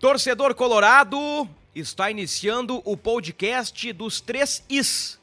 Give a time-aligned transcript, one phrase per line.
[0.00, 5.20] Torcedor Colorado está iniciando o podcast dos três Is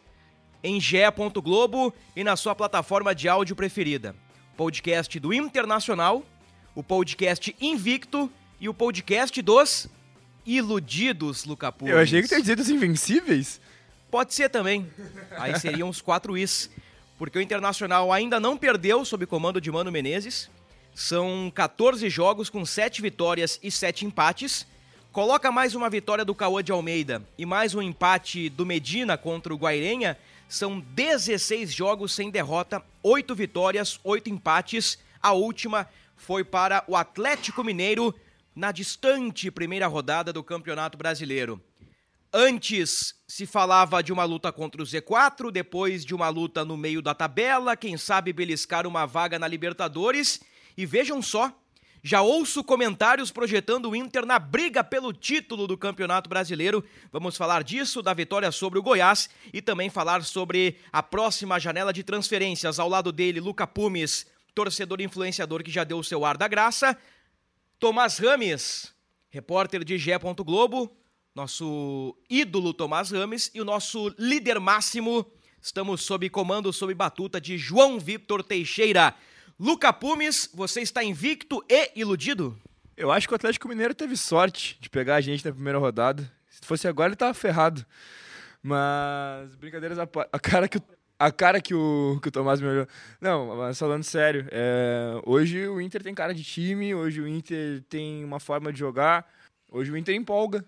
[0.64, 1.00] em ge.
[1.44, 4.16] Globo e na sua plataforma de áudio preferida.
[4.56, 6.24] Podcast do Internacional,
[6.76, 8.32] o podcast Invicto
[8.62, 9.88] e o podcast dos
[10.46, 11.96] Iludidos, Luca Pumes.
[11.96, 13.60] Eu achei que tinha dito os invencíveis.
[14.12, 14.88] Pode ser também.
[15.40, 16.70] Aí seriam os quatro Is.
[17.18, 20.52] Porque o Internacional ainda não perdeu sob comando de Mano Menezes.
[20.98, 24.66] São 14 jogos com 7 vitórias e 7 empates.
[25.12, 29.54] Coloca mais uma vitória do Cauã de Almeida e mais um empate do Medina contra
[29.54, 30.18] o Guairenha.
[30.50, 34.98] São 16 jogos sem derrota, 8 vitórias, 8 empates.
[35.22, 38.12] A última foi para o Atlético Mineiro
[38.56, 41.62] na distante primeira rodada do Campeonato Brasileiro.
[42.34, 47.04] Antes se falava de uma luta contra o Z4, depois de uma luta no meio
[47.04, 50.42] da tabela, quem sabe beliscar uma vaga na Libertadores.
[50.78, 51.52] E vejam só,
[52.04, 56.86] já ouço comentários projetando o Inter na briga pelo título do Campeonato Brasileiro.
[57.12, 61.92] Vamos falar disso, da vitória sobre o Goiás e também falar sobre a próxima janela
[61.92, 62.78] de transferências.
[62.80, 66.96] Ao lado dele, Luca Pumes, torcedor influenciador que já deu o seu ar da graça.
[67.80, 68.94] Tomás Rames,
[69.30, 70.12] repórter de GE.
[70.46, 70.96] Globo,
[71.34, 75.26] nosso ídolo Tomás Rames e o nosso líder máximo.
[75.60, 79.16] Estamos sob comando, sob batuta de João Vitor Teixeira.
[79.60, 82.56] Luca Pumes, você está invicto e iludido?
[82.96, 86.32] Eu acho que o Atlético Mineiro teve sorte de pegar a gente na primeira rodada.
[86.50, 87.84] Se fosse agora, ele tava ferrado.
[88.62, 90.82] Mas, brincadeiras a par- a cara que o,
[91.18, 92.88] a cara que o, que o Tomás me olhou.
[93.20, 97.84] Não, mas falando sério, é, hoje o Inter tem cara de time, hoje o Inter
[97.90, 99.28] tem uma forma de jogar,
[99.72, 100.64] hoje o Inter empolga.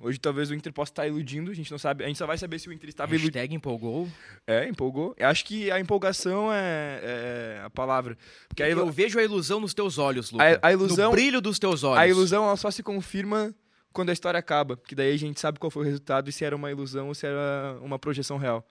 [0.00, 2.38] Hoje talvez o Inter possa estar iludindo, a gente não sabe, a gente só vai
[2.38, 3.32] saber se o Inter estava iludindo.
[3.36, 4.08] Hashtag empolgou.
[4.46, 5.12] É, empolgou.
[5.18, 7.00] Eu acho que a empolgação é,
[7.58, 8.16] é a palavra.
[8.48, 10.44] Porque a, ilu- Eu vejo a ilusão nos teus olhos, Luca.
[10.62, 11.98] A- a ilusão- No brilho dos teus olhos.
[11.98, 13.52] a ilusão ela só se confirma
[13.92, 14.76] quando a história acaba.
[14.76, 17.14] Que daí a gente sabe qual foi o resultado e se era uma ilusão ou
[17.14, 18.64] se era uma projeção real.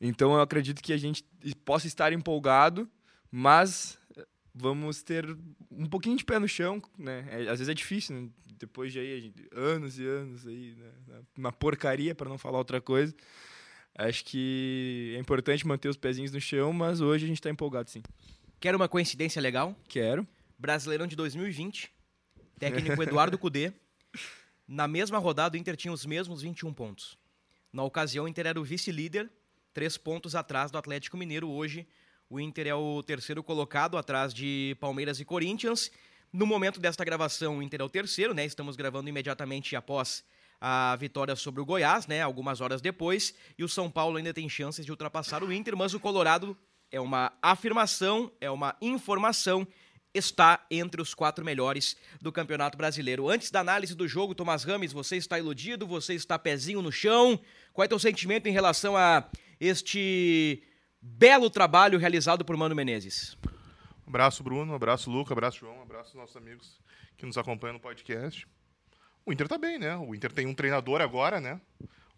[0.00, 1.24] Então eu acredito que a gente
[1.64, 2.88] possa estar empolgado,
[3.30, 4.24] mas eh,
[4.54, 5.26] vamos ter
[5.70, 7.26] um pouquinho de pé no chão, né?
[7.30, 8.28] É, às vezes é difícil, né?
[8.60, 11.22] Depois de aí, gente- anos e anos aí, né?
[11.36, 13.14] uma porcaria para não falar outra coisa.
[13.96, 17.90] Acho que é importante manter os pezinhos no chão, mas hoje a gente está empolgado
[17.90, 18.02] sim.
[18.60, 19.74] Quer uma coincidência legal?
[19.88, 20.26] Quero.
[20.58, 21.90] Brasileirão de 2020.
[22.58, 23.72] Técnico Eduardo Cudê.
[24.68, 27.18] Na mesma rodada, o Inter tinha os mesmos 21 pontos.
[27.72, 29.28] Na ocasião, o Inter era o vice-líder,
[29.72, 31.48] três pontos atrás do Atlético Mineiro.
[31.48, 31.86] Hoje,
[32.28, 35.90] o Inter é o terceiro colocado, atrás de Palmeiras e Corinthians.
[36.32, 38.44] No momento desta gravação, o Inter é o terceiro, né?
[38.44, 40.24] Estamos gravando imediatamente após
[40.60, 42.22] a vitória sobre o Goiás, né?
[42.22, 43.34] Algumas horas depois.
[43.58, 46.56] E o São Paulo ainda tem chances de ultrapassar o Inter, mas o Colorado
[46.92, 49.66] é uma afirmação, é uma informação
[50.12, 53.28] está entre os quatro melhores do Campeonato Brasileiro.
[53.28, 55.86] Antes da análise do jogo, Tomás Rames, você está iludido?
[55.86, 57.40] Você está pezinho no chão?
[57.72, 59.28] Qual é teu sentimento em relação a
[59.60, 60.62] este
[61.00, 63.36] belo trabalho realizado por Mano Menezes?
[64.10, 64.74] Abraço, Bruno.
[64.74, 65.32] Abraço, Luca.
[65.32, 65.80] Abraço, João.
[65.82, 66.80] Abraço, nossos amigos
[67.16, 68.44] que nos acompanham no podcast.
[69.24, 69.96] O Inter tá bem, né?
[69.96, 71.60] O Inter tem um treinador agora, né?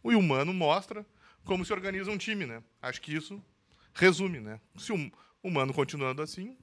[0.03, 1.05] O Humano mostra
[1.45, 2.63] como se organiza um time, né?
[2.81, 3.45] Acho que isso
[3.93, 4.59] resume, né?
[4.79, 5.13] Se o
[5.45, 6.57] Humano continuando assim,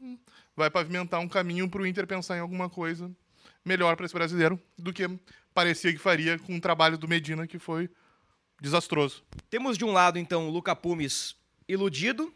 [0.55, 3.11] vai pavimentar um caminho para o Inter pensar em alguma coisa
[3.63, 5.07] melhor para esse brasileiro do que
[5.53, 7.87] parecia que faria com o trabalho do Medina, que foi
[8.59, 9.23] desastroso.
[9.47, 11.35] Temos de um lado, então, o Luca Pumes
[11.67, 12.33] iludido,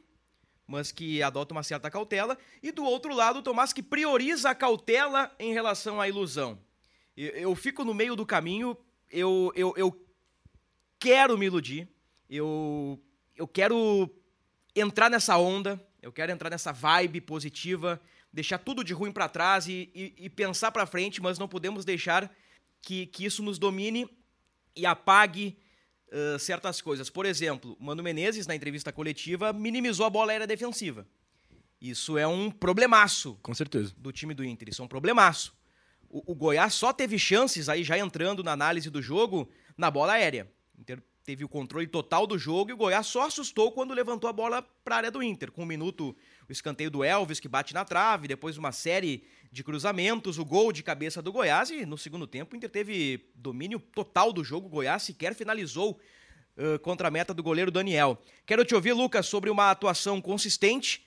[0.73, 4.55] mas que adota uma certa cautela, e do outro lado, o Tomás que prioriza a
[4.55, 6.57] cautela em relação à ilusão.
[7.15, 8.75] Eu, eu fico no meio do caminho,
[9.07, 10.05] eu, eu, eu
[10.97, 11.87] quero me iludir,
[12.27, 12.99] eu,
[13.35, 14.09] eu quero
[14.75, 19.67] entrar nessa onda, eu quero entrar nessa vibe positiva, deixar tudo de ruim para trás
[19.67, 22.35] e, e, e pensar para frente, mas não podemos deixar
[22.81, 24.09] que, que isso nos domine
[24.75, 25.55] e apague
[26.13, 27.09] uh, certas coisas.
[27.09, 31.05] Por exemplo, Mano Menezes, na entrevista coletiva, minimizou a bola aérea defensiva.
[31.81, 33.93] Isso é um problemaço Com certeza.
[33.97, 34.69] do time do Inter.
[34.69, 35.53] Isso é um problemaço.
[36.09, 40.13] O, o Goiás só teve chances, aí já entrando na análise do jogo, na bola
[40.13, 40.49] aérea.
[40.77, 44.29] O Inter teve o controle total do jogo e o Goiás só assustou quando levantou
[44.29, 45.51] a bola para a área do Inter.
[45.51, 46.15] Com um minuto,
[46.47, 50.71] o escanteio do Elvis que bate na trave, depois uma série de cruzamentos, o gol
[50.71, 54.67] de cabeça do Goiás e no segundo tempo o Inter teve domínio total do jogo.
[54.67, 55.99] O Goiás sequer finalizou
[56.57, 58.17] uh, contra a meta do goleiro Daniel.
[58.45, 61.05] Quero te ouvir, Lucas, sobre uma atuação consistente.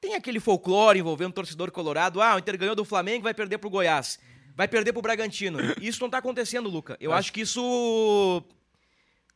[0.00, 2.20] Tem aquele folclore envolvendo o torcedor colorado.
[2.20, 4.18] Ah, o Inter ganhou do Flamengo vai perder pro Goiás.
[4.54, 5.58] Vai perder pro Bragantino.
[5.80, 6.96] Isso não tá acontecendo, Luca.
[7.00, 8.44] Eu acho que isso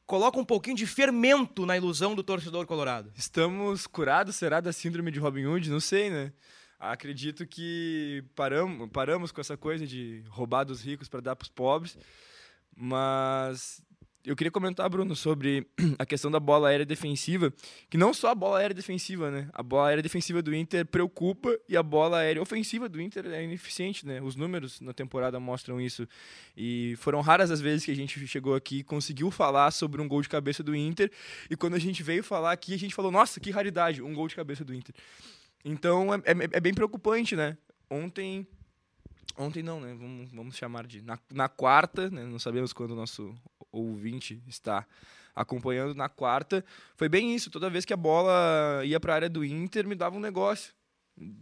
[0.06, 3.12] coloca um pouquinho de fermento na ilusão do torcedor colorado.
[3.17, 5.69] Estamos curados, será, da síndrome de Robin Hood?
[5.69, 6.32] Não sei, né?
[6.79, 11.50] Acredito que paramos, paramos com essa coisa de roubar dos ricos para dar para os
[11.50, 11.99] pobres,
[12.75, 13.82] mas
[14.26, 15.64] eu queria comentar, Bruno, sobre
[16.00, 17.52] a questão da bola aérea defensiva,
[17.88, 19.49] que não só a bola aérea defensiva, né?
[19.52, 23.44] A bola aérea defensiva do Inter preocupa e a bola aérea ofensiva do Inter é
[23.44, 24.20] ineficiente, né?
[24.20, 26.08] Os números na temporada mostram isso.
[26.56, 30.08] E foram raras as vezes que a gente chegou aqui e conseguiu falar sobre um
[30.08, 31.08] gol de cabeça do Inter,
[31.49, 34.26] e quando a gente veio falar aqui, a gente falou, nossa, que raridade, um gol
[34.26, 34.94] de cabeça do Inter.
[35.64, 37.56] Então é, é, é bem preocupante, né?
[37.88, 38.44] Ontem
[39.38, 39.94] Ontem não, né?
[39.94, 41.02] Vamos, vamos chamar de.
[41.02, 42.25] Na, na quarta, né?
[42.25, 43.34] não sabemos quando o nosso
[43.78, 44.87] ouvinte está
[45.34, 45.94] acompanhando.
[45.94, 46.64] Na quarta,
[46.96, 47.50] foi bem isso.
[47.50, 50.73] Toda vez que a bola ia para a área do Inter, me dava um negócio.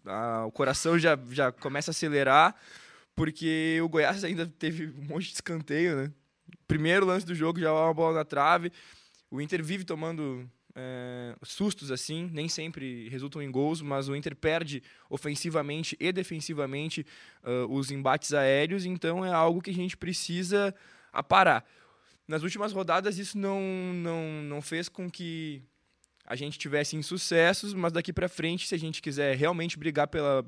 [0.04, 2.54] Ah, o coração já, já começa a acelerar,
[3.14, 6.12] porque o Goiás ainda teve um monte de escanteio, né?
[6.66, 8.72] Primeiro lance do jogo, já uma bola na trave.
[9.30, 14.34] O Inter vive tomando é, sustos assim, nem sempre resultam em gols, mas o Inter
[14.34, 17.06] perde ofensivamente e defensivamente
[17.44, 20.74] uh, os embates aéreos, então é algo que a gente precisa
[21.12, 21.64] aparar.
[22.26, 23.60] Nas últimas rodadas isso não,
[23.94, 25.62] não, não fez com que
[26.24, 30.44] a gente tivesse insucessos, mas daqui para frente, se a gente quiser realmente brigar pela,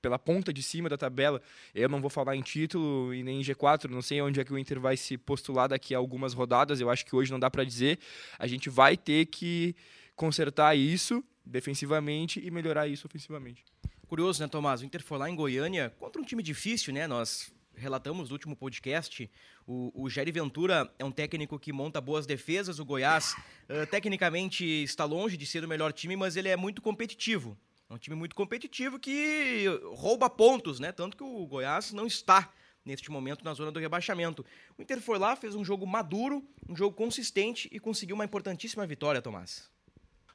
[0.00, 1.40] pela ponta de cima da tabela.
[1.74, 4.52] Eu não vou falar em título e nem em G4, não sei onde é que
[4.52, 6.80] o Inter vai se postular daqui a algumas rodadas.
[6.80, 7.98] Eu acho que hoje não dá para dizer.
[8.38, 9.76] A gente vai ter que
[10.16, 13.64] consertar isso defensivamente e melhorar isso ofensivamente.
[14.08, 14.80] Curioso, né, Tomás?
[14.80, 17.06] O Inter foi lá em Goiânia contra um time difícil, né?
[17.06, 19.28] Nós relatamos no último podcast.
[19.66, 22.78] O, o Jair Ventura é um técnico que monta boas defesas.
[22.78, 23.34] O Goiás,
[23.68, 27.56] uh, tecnicamente, está longe de ser o melhor time, mas ele é muito competitivo.
[27.88, 30.92] É um time muito competitivo que rouba pontos, né?
[30.92, 32.52] Tanto que o Goiás não está
[32.84, 34.44] neste momento na zona do rebaixamento.
[34.78, 38.86] O Inter foi lá, fez um jogo maduro, um jogo consistente e conseguiu uma importantíssima
[38.86, 39.68] vitória, Tomás.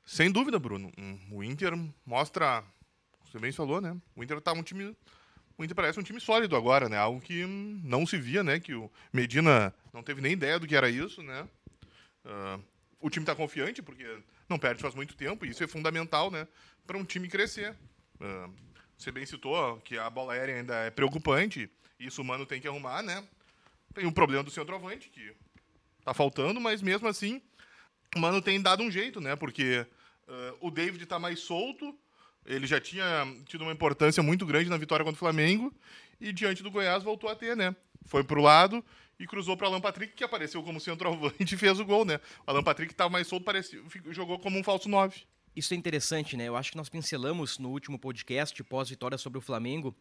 [0.06, 0.91] Sem dúvida, Bruno.
[1.31, 1.74] O Inter
[2.06, 2.63] mostra,
[3.24, 3.95] você bem falou, né?
[4.15, 4.95] O Inter tá um time
[5.57, 6.98] o Inter parece um time sólido agora, né?
[6.98, 8.60] Algo que não se via, né?
[8.60, 11.48] Que o Medina não teve nem ideia do que era isso, né?
[12.25, 12.62] Uh,
[13.00, 14.06] o time está confiante porque
[14.50, 16.48] não perde faz muito tempo e isso é fundamental, né?
[16.86, 17.75] para um time crescer.
[18.19, 18.54] Uh,
[18.98, 21.69] você bem citou que a bola aérea ainda é preocupante,
[22.00, 23.24] isso o Mano tem que arrumar, né?
[23.94, 25.34] Tem um problema do centroavante, que
[26.04, 27.42] tá faltando, mas mesmo assim,
[28.16, 29.36] o Mano tem dado um jeito, né?
[29.36, 29.86] Porque
[30.28, 31.98] uh, o David está mais solto,
[32.45, 33.06] ele já tinha
[33.45, 35.74] tido uma importância muito grande na vitória contra o Flamengo,
[36.19, 37.75] e diante do Goiás voltou a ter, né?
[38.06, 38.83] Foi pro lado
[39.19, 42.19] e cruzou para Alan Patrick, que apareceu como centroavante e fez o gol, né?
[42.45, 45.24] O Alan Patrick estava mais solto, parecia, jogou como um falso 9.
[45.56, 46.47] Isso é interessante, né?
[46.47, 49.95] Eu acho que nós pincelamos no último podcast, pós-vitória sobre o Flamengo,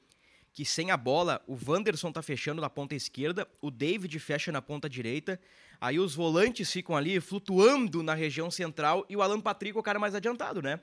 [0.52, 4.60] que sem a bola, o Wanderson tá fechando na ponta esquerda, o David fecha na
[4.60, 5.40] ponta direita,
[5.80, 9.82] aí os volantes ficam ali flutuando na região central e o Alan Patrick é o
[9.82, 10.80] cara mais adiantado, né?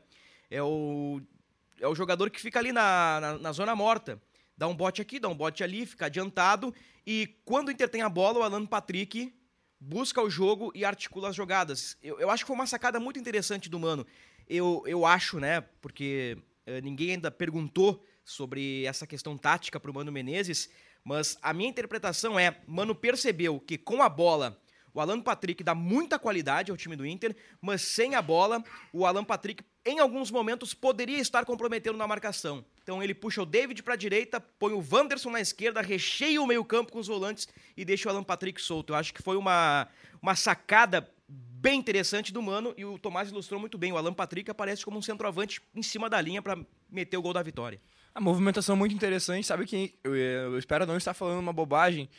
[0.49, 1.21] É o,
[1.81, 4.21] é o jogador que fica ali na, na, na zona morta.
[4.55, 6.73] Dá um bote aqui, dá um bote ali, fica adiantado.
[7.05, 9.33] E quando o Inter tem a bola, o Alan Patrick
[9.79, 11.97] busca o jogo e articula as jogadas.
[12.01, 14.05] Eu, eu acho que foi uma sacada muito interessante do Mano
[14.51, 19.93] eu, eu acho, né, porque uh, ninguém ainda perguntou sobre essa questão tática para o
[19.93, 20.69] Mano Menezes,
[21.03, 24.61] mas a minha interpretação é, Mano percebeu que com a bola
[24.93, 28.61] o Alan Patrick dá muita qualidade ao time do Inter, mas sem a bola,
[28.91, 32.63] o Alan Patrick em alguns momentos poderia estar comprometendo na marcação.
[32.83, 36.47] Então ele puxa o David para a direita, põe o Wanderson na esquerda, recheia o
[36.47, 38.93] meio-campo com os volantes e deixa o Alan Patrick solto.
[38.93, 39.87] Eu acho que foi uma,
[40.21, 43.91] uma sacada bem interessante do Mano e o Tomás ilustrou muito bem.
[43.91, 46.57] O Alan Patrick aparece como um centroavante em cima da linha para
[46.89, 47.79] meter o gol da vitória.
[48.13, 52.09] A movimentação muito interessante, sabe que eu, eu espero não estar falando uma bobagem,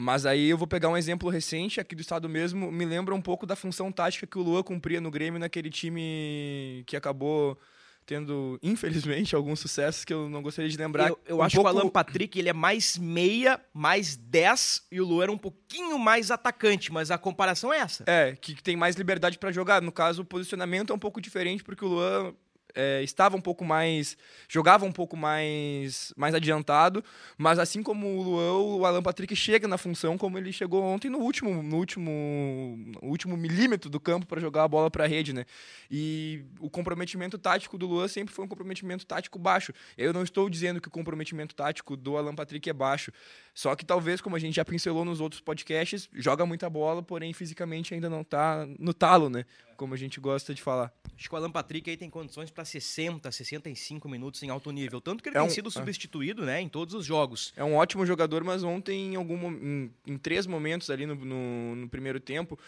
[0.00, 3.20] mas aí eu vou pegar um exemplo recente aqui do estado mesmo, me lembra um
[3.20, 7.58] pouco da função tática que o Lua cumpria no Grêmio naquele time que acabou
[8.06, 11.08] tendo, infelizmente, alguns sucessos que eu não gostaria de lembrar.
[11.08, 11.68] Eu, eu um acho pouco...
[11.68, 15.36] que o Alan Patrick ele é mais meia, mais 10, e o Lu era um
[15.36, 18.04] pouquinho mais atacante, mas a comparação é essa.
[18.06, 19.82] É, que tem mais liberdade para jogar.
[19.82, 22.34] No caso, o posicionamento é um pouco diferente, porque o Luan
[22.78, 24.16] é, estava um pouco mais.
[24.48, 27.02] jogava um pouco mais, mais adiantado,
[27.36, 31.08] mas assim como o Luan, o Alan Patrick chega na função como ele chegou ontem
[31.10, 35.08] no último, no último, no último milímetro do campo para jogar a bola para a
[35.08, 35.44] rede, né?
[35.90, 39.72] E o comprometimento tático do Luan sempre foi um comprometimento tático baixo.
[39.96, 43.10] Eu não estou dizendo que o comprometimento tático do Alan Patrick é baixo,
[43.52, 47.32] só que talvez, como a gente já pincelou nos outros podcasts, joga muita bola, porém
[47.32, 49.44] fisicamente ainda não está no talo, né?
[49.78, 50.92] Como a gente gosta de falar.
[51.16, 55.00] Acho que o Alan Patrick aí tem condições para 60, 65 minutos em alto nível.
[55.00, 57.52] Tanto que ele É tem um- sido substituído né, em todos os jogos.
[57.56, 61.76] É um ótimo jogador, mas ontem, em, algum, em, em três momentos ali no, no,
[61.76, 62.58] no primeiro tempo,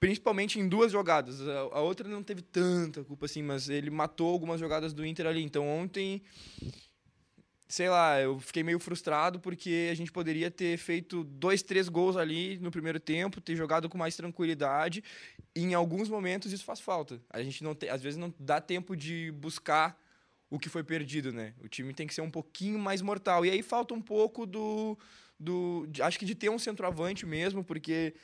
[0.00, 4.32] principalmente em duas jogadas, a, a outra não teve tanta culpa assim, mas ele matou
[4.32, 5.42] algumas jogadas do Inter ali.
[5.42, 6.22] Então ontem,
[7.70, 12.16] sei lá, eu fiquei meio frustrado porque a gente poderia ter feito dois, três gols
[12.16, 15.04] ali no primeiro tempo, ter jogado com mais tranquilidade.
[15.54, 17.22] E em alguns momentos isso faz falta.
[17.30, 19.96] A gente não tem, às vezes não dá tempo de buscar
[20.50, 21.54] o que foi perdido, né?
[21.62, 23.46] O time tem que ser um pouquinho mais mortal.
[23.46, 24.98] E aí falta um pouco do.
[25.38, 28.14] do de- acho que de ter um centroavante mesmo, porque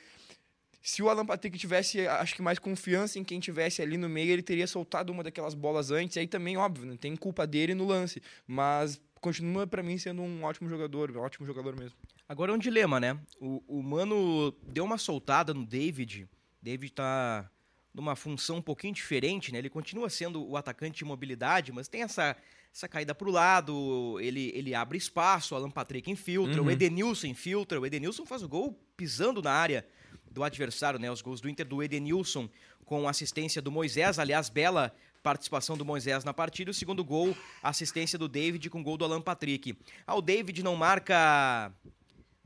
[0.81, 4.31] se o Alan Patrick tivesse, acho que mais confiança em quem tivesse ali no meio,
[4.31, 6.17] ele teria soltado uma daquelas bolas antes.
[6.17, 6.97] E aí também, óbvio, né?
[6.99, 8.21] tem culpa dele no lance.
[8.45, 11.97] Mas continua para mim sendo um ótimo jogador, um ótimo jogador mesmo.
[12.27, 13.19] Agora é um dilema, né?
[13.39, 16.27] O, o Mano deu uma soltada no David.
[16.61, 17.49] David tá
[17.93, 19.57] numa função um pouquinho diferente, né?
[19.59, 22.35] Ele continua sendo o atacante de mobilidade, mas tem essa,
[22.73, 26.67] essa caída pro lado, ele, ele abre espaço, o Alan Patrick infiltra, Uhum.
[26.67, 29.85] o Edenilson infiltra, o Edenilson faz o gol pisando na área
[30.29, 31.09] do adversário, né?
[31.09, 32.47] Os gols do Inter do Edenilson
[32.85, 38.17] com assistência do Moisés, aliás, bela participação do Moisés na partida, o segundo gol, assistência
[38.17, 39.77] do David com gol do Alan Patrick.
[40.05, 41.71] Ah, o David não marca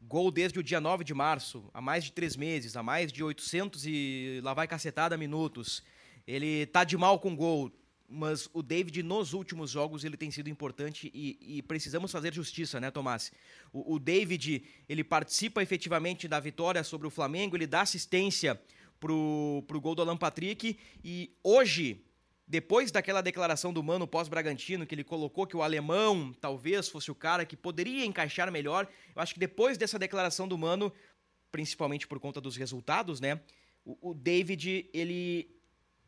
[0.01, 3.24] gol desde o dia 9 de março, há mais de três meses, há mais de
[3.24, 5.84] 800 e lá vai cacetada minutos.
[6.28, 7.72] Ele tá de mal com gol,
[8.10, 12.80] mas o David nos últimos jogos ele tem sido importante e, e precisamos fazer justiça,
[12.80, 13.32] né, Tomás?
[13.72, 18.60] O, o David ele participa efetivamente da vitória sobre o Flamengo, ele dá assistência
[19.00, 22.04] pro, pro gol do Alan Patrick e hoje
[22.51, 27.15] depois daquela declaração do Mano pós-Bragantino, que ele colocou que o alemão talvez fosse o
[27.15, 30.91] cara que poderia encaixar melhor, eu acho que depois dessa declaração do Mano,
[31.50, 33.39] principalmente por conta dos resultados, né?
[33.86, 35.50] O, o David, ele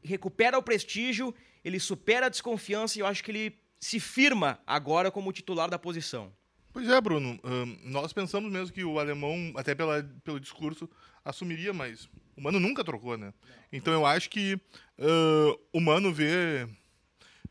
[0.03, 1.33] recupera o prestígio,
[1.63, 5.79] ele supera a desconfiança e eu acho que ele se firma agora como titular da
[5.79, 6.29] posição.
[6.73, 7.39] Pois é, Bruno.
[7.41, 10.89] ahn, nós pensamos mesmo que o alemão, até pela, pelo discurso,
[11.23, 13.33] assumiria, mas o Mano nunca trocou, né?
[13.71, 14.59] Então eu acho que
[14.99, 16.67] ah, o Mano vê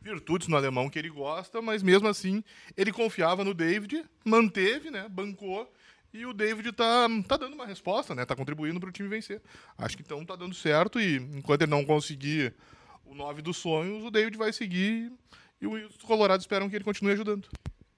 [0.01, 2.43] virtudes no alemão que ele gosta, mas mesmo assim
[2.77, 5.09] ele confiava no David, manteve, né?
[5.09, 5.73] Bancou.
[6.13, 8.27] E o David tá, tá dando uma resposta, né?
[8.27, 9.41] Tá contribuindo para o time vencer.
[9.79, 12.55] Acho que então tá dando certo e enquanto ele não conseguir
[13.07, 15.11] o 9 dos sonhos, o David vai seguir
[15.61, 17.49] e os colorados esperam que ele continue ajudando.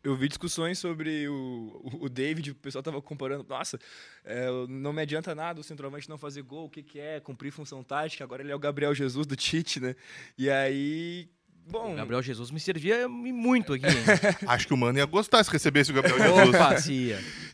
[0.04, 3.78] Eu vi discussões sobre o, o- David, o pessoal tava comparando, nossa,
[4.22, 7.50] é, não me adianta nada o centroavante não fazer gol, o que, que é cumprir
[7.50, 9.96] função tática, agora ele é o Gabriel Jesus do Tite, né?
[10.36, 11.26] E aí,
[11.66, 13.86] bom, O Gabriel Jesus me servia muito aqui.
[13.86, 13.92] hein?
[14.46, 16.48] Acho que o Mano ia gostar se recebesse o Gabriel Jesus.
[16.54, 16.74] Opa,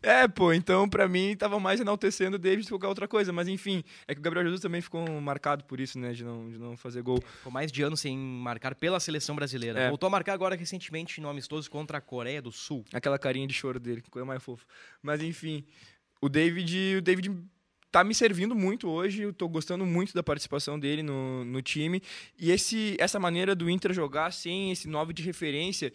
[0.02, 3.32] é, pô, então pra mim tava mais enaltecendo o David do que qualquer outra coisa,
[3.32, 6.50] mas enfim, é que o Gabriel Jesus também ficou marcado por isso, né, de não,
[6.50, 7.22] de não fazer gol.
[7.38, 9.80] Ficou mais de ano sem marcar pela seleção brasileira.
[9.80, 9.88] É.
[9.88, 12.84] Voltou a marcar agora recentemente no amistoso contra a Coreia do Sul.
[12.92, 14.64] Aquela carinha de choro dele, que coisa mais fofa.
[15.02, 15.64] Mas enfim,
[16.20, 17.30] o David, o David
[17.90, 22.02] tá me servindo muito hoje, eu tô gostando muito da participação dele no, no time.
[22.38, 25.92] E esse, essa maneira do Inter jogar sem esse 9 de referência,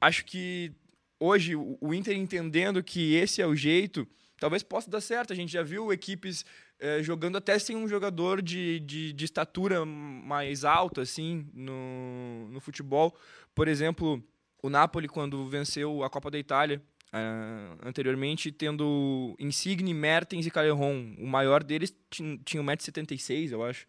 [0.00, 0.72] acho que
[1.18, 4.06] hoje o, Inter entendendo que esse é o jeito,
[4.38, 5.32] talvez possa dar certo.
[5.32, 6.44] A gente já viu equipes
[6.78, 12.60] eh, jogando até sem um jogador de, de, de estatura mais alta, assim, no, no
[12.60, 13.16] futebol.
[13.54, 14.22] Por exemplo,
[14.62, 16.80] o Napoli, quando venceu a Copa da Itália,
[17.12, 21.14] ah, anteriormente, tendo Insigne, Mertens e Calerron.
[21.18, 23.86] O maior deles tin- tinha 1,76m, eu acho.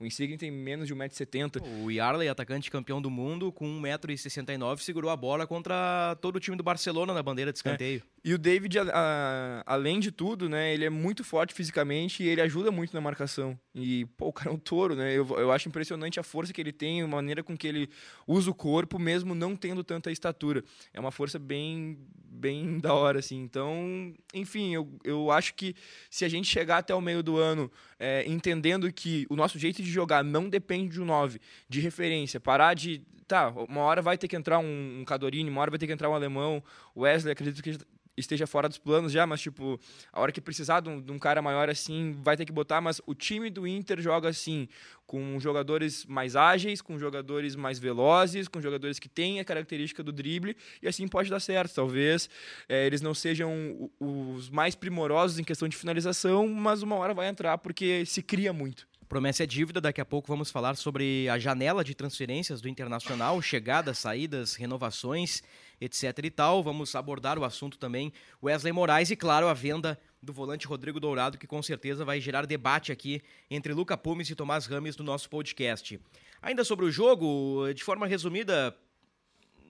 [0.00, 1.62] O Insigne tem menos de 1,70m.
[1.84, 6.56] O Yarley, atacante campeão do mundo, com 1,69m, segurou a bola contra todo o time
[6.56, 8.02] do Barcelona na bandeira de escanteio.
[8.24, 12.28] E o David, a- a- além de tudo, né, ele é muito forte fisicamente e
[12.28, 13.58] ele ajuda muito na marcação.
[13.74, 15.12] E, pô, o cara é um touro, né?
[15.12, 17.88] Eu, eu acho impressionante a força que ele tem, a maneira com que ele
[18.24, 20.62] usa o corpo, mesmo não tendo tanta estatura.
[20.94, 23.40] É uma força bem, bem da hora, assim.
[23.42, 25.74] Então, enfim, eu, eu acho que
[26.08, 29.82] se a gente chegar até o meio do ano é, entendendo que o nosso jeito
[29.82, 33.02] de jogar não depende de um 9, de referência, parar de.
[33.26, 35.92] Tá, uma hora vai ter que entrar um, um Cadorini, uma hora vai ter que
[35.92, 36.62] entrar um alemão.
[36.94, 37.78] O Wesley, acredito que
[38.16, 39.80] esteja fora dos planos já, mas tipo,
[40.12, 42.80] a hora que precisar de um, de um, cara maior assim, vai ter que botar,
[42.80, 44.68] mas o time do Inter joga assim,
[45.06, 50.12] com jogadores mais ágeis, com jogadores mais velozes, com jogadores que têm a característica do
[50.12, 51.74] drible, e assim pode dar certo.
[51.74, 52.28] Talvez
[52.68, 57.28] é, eles não sejam os mais primorosos em questão de finalização, mas uma hora vai
[57.28, 58.86] entrar porque se cria muito.
[59.12, 63.42] Promessa é dívida, daqui a pouco vamos falar sobre a janela de transferências do Internacional,
[63.42, 65.42] chegadas, saídas, renovações,
[65.84, 66.62] etc e tal.
[66.62, 68.12] Vamos abordar o assunto também
[68.42, 72.46] Wesley Moraes e, claro, a venda do volante Rodrigo Dourado, que com certeza vai gerar
[72.46, 73.20] debate aqui
[73.50, 76.00] entre Luca Pumes e Tomás Rames no nosso podcast.
[76.40, 78.76] Ainda sobre o jogo, de forma resumida,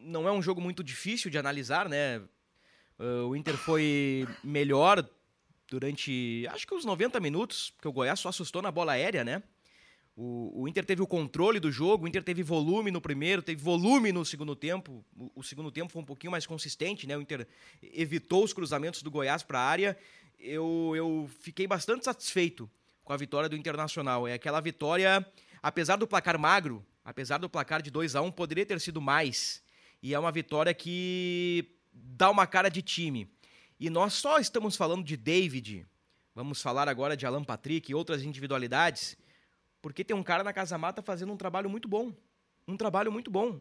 [0.00, 2.20] não é um jogo muito difícil de analisar, né?
[2.98, 5.08] Uh, o Inter foi melhor
[5.66, 9.42] durante acho que uns 90 minutos, porque o Goiás só assustou na bola aérea, né?
[10.14, 13.62] O, o, Inter teve o controle do jogo, o Inter teve volume no primeiro, teve
[13.62, 15.04] volume no segundo tempo.
[15.16, 17.16] O, o segundo tempo foi um pouquinho mais consistente, né?
[17.16, 17.46] O Inter
[17.82, 19.96] evitou os cruzamentos do Goiás para a área.
[20.38, 22.70] Eu, eu fiquei bastante satisfeito
[23.02, 24.28] com a vitória do Internacional.
[24.28, 25.26] É aquela vitória,
[25.62, 29.00] apesar do placar magro, apesar do placar de 2 a 1 um, poderia ter sido
[29.00, 29.62] mais.
[30.02, 33.30] E é uma vitória que dá uma cara de time.
[33.78, 35.86] E nós só estamos falando de David,
[36.34, 39.16] vamos falar agora de Alan Patrick e outras individualidades,
[39.82, 42.14] porque tem um cara na Casa Mata fazendo um trabalho muito bom.
[42.66, 43.60] Um trabalho muito bom.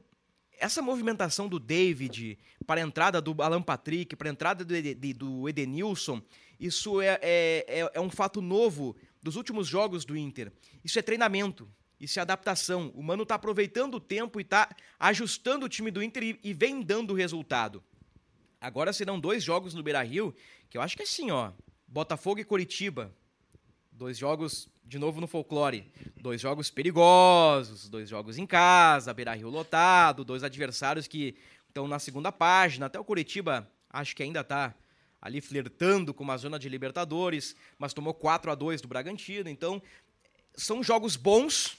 [0.59, 2.37] Essa movimentação do David
[2.67, 6.21] para a entrada do Alan Patrick, para a entrada do, Ed, do Edenilson,
[6.59, 10.51] isso é, é, é, é um fato novo dos últimos jogos do Inter.
[10.83, 11.67] Isso é treinamento,
[11.99, 12.91] isso é adaptação.
[12.93, 16.53] O Mano está aproveitando o tempo e está ajustando o time do Inter e, e
[16.53, 17.83] vem dando resultado.
[18.59, 20.35] Agora serão dois jogos no Beira-Rio,
[20.69, 21.51] que eu acho que é assim, ó.
[21.87, 23.11] Botafogo e Curitiba.
[24.01, 25.85] Dois jogos, de novo no folclore.
[26.19, 32.31] Dois jogos perigosos, dois jogos em casa, Beira-Rio lotado, dois adversários que estão na segunda
[32.31, 32.87] página.
[32.87, 34.73] Até o Curitiba, acho que ainda está
[35.21, 39.47] ali flertando com uma zona de Libertadores, mas tomou 4 a 2 do Bragantino.
[39.47, 39.79] Então,
[40.55, 41.77] são jogos bons.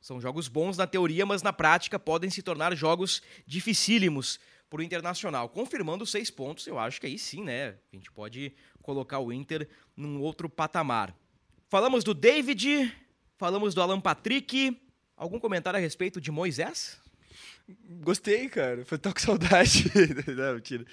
[0.00, 4.40] São jogos bons na teoria, mas na prática podem se tornar jogos dificílimos
[4.74, 5.48] para o Internacional.
[5.48, 7.76] Confirmando seis pontos, eu acho que aí sim, né?
[7.92, 8.52] A gente pode
[8.82, 11.16] colocar o Inter num outro patamar.
[11.68, 12.92] Falamos do David,
[13.38, 14.76] falamos do Alan Patrick.
[15.16, 17.00] Algum comentário a respeito de Moisés?
[18.00, 18.84] Gostei, cara.
[18.84, 19.84] Foi tão com saudade.
[20.34, 20.84] Não, mentira.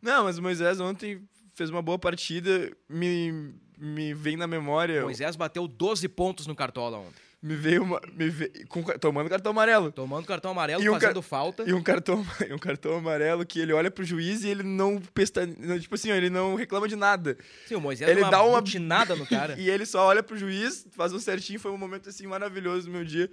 [0.00, 1.20] Não, mas o Moisés ontem
[1.54, 2.70] fez uma boa partida.
[2.88, 5.02] Me, me vem na memória.
[5.02, 8.00] Moisés bateu 12 pontos no Cartola ontem me veio uma.
[8.12, 9.92] Me veio, com, tomando cartão amarelo.
[9.92, 11.62] Tomando cartão amarelo, e um fazendo falta.
[11.62, 15.46] E um cartão, um cartão amarelo que ele olha pro juiz e ele não pesta.
[15.78, 17.38] Tipo assim, ele não reclama de nada.
[17.66, 19.54] Sim, o Moisés ele dá uma butinada no cara.
[19.58, 21.60] e ele só olha pro juiz, faz um certinho.
[21.60, 23.30] Foi um momento assim maravilhoso do meu dia.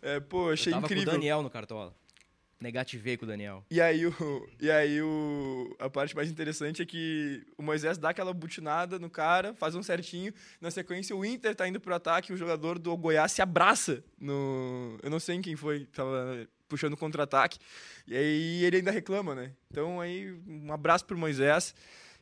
[0.00, 1.04] É, pô, achei Eu tava incrível.
[1.04, 1.94] Com o Daniel no cartola.
[2.62, 3.64] Negativei com o Daniel.
[3.70, 8.10] E aí, o, e aí o, a parte mais interessante é que o Moisés dá
[8.10, 10.32] aquela butinada no cara, faz um certinho.
[10.60, 14.96] Na sequência, o Inter tá indo pro ataque, o jogador do Goiás se abraça no.
[15.02, 17.58] Eu não sei em quem foi, tava puxando contra-ataque.
[18.06, 19.52] E aí ele ainda reclama, né?
[19.70, 21.74] Então aí, um abraço pro Moisés,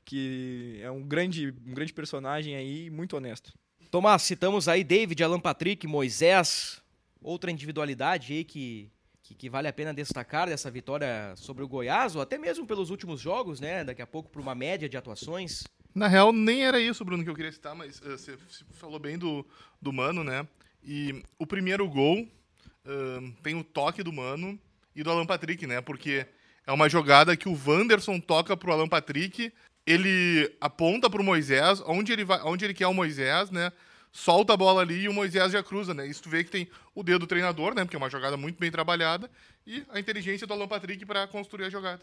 [0.05, 3.53] que é um grande, um grande personagem aí, muito honesto.
[3.91, 6.81] Tomás, citamos aí David, Alan Patrick, Moisés,
[7.21, 8.91] outra individualidade aí que
[9.31, 12.91] que, que, vale a pena destacar dessa vitória sobre o Goiás, ou até mesmo pelos
[12.91, 13.85] últimos jogos, né?
[13.85, 15.65] Daqui a pouco para uma média de atuações.
[15.95, 18.37] Na real, nem era isso, Bruno, que eu queria citar, mas uh, você
[18.73, 19.47] falou bem do,
[19.81, 20.47] do Mano, né?
[20.83, 24.59] E o primeiro gol uh, tem o toque do Mano
[24.95, 25.81] e do Alan Patrick, né?
[25.81, 26.27] Porque
[26.67, 29.53] é uma jogada que o Wanderson toca pro Alan Patrick,
[29.87, 33.73] ele aponta pro Moisés, onde ele, vai, onde ele quer o Moisés, né?
[34.13, 36.07] Solta a bola ali e o Moisés já cruza, né?
[36.07, 37.85] Isso tu vê que tem o dedo do treinador, né?
[37.85, 39.31] Porque é uma jogada muito bem trabalhada,
[39.67, 42.01] e a inteligência do Alan Patrick para construir a jogada.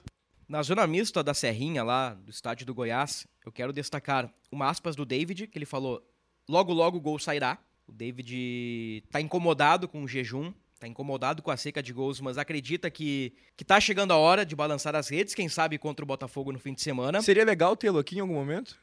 [0.48, 4.96] Na zona mista da Serrinha, lá do estádio do Goiás, eu quero destacar uma aspas
[4.96, 6.02] do David, que ele falou:
[6.48, 7.58] logo, logo o gol sairá.
[7.86, 12.38] O David tá incomodado com o jejum, tá incomodado com a seca de gols, mas
[12.38, 16.08] acredita que, que tá chegando a hora de balançar as redes, quem sabe contra o
[16.08, 17.22] Botafogo no fim de semana.
[17.22, 18.78] Seria legal tê-lo aqui em algum momento?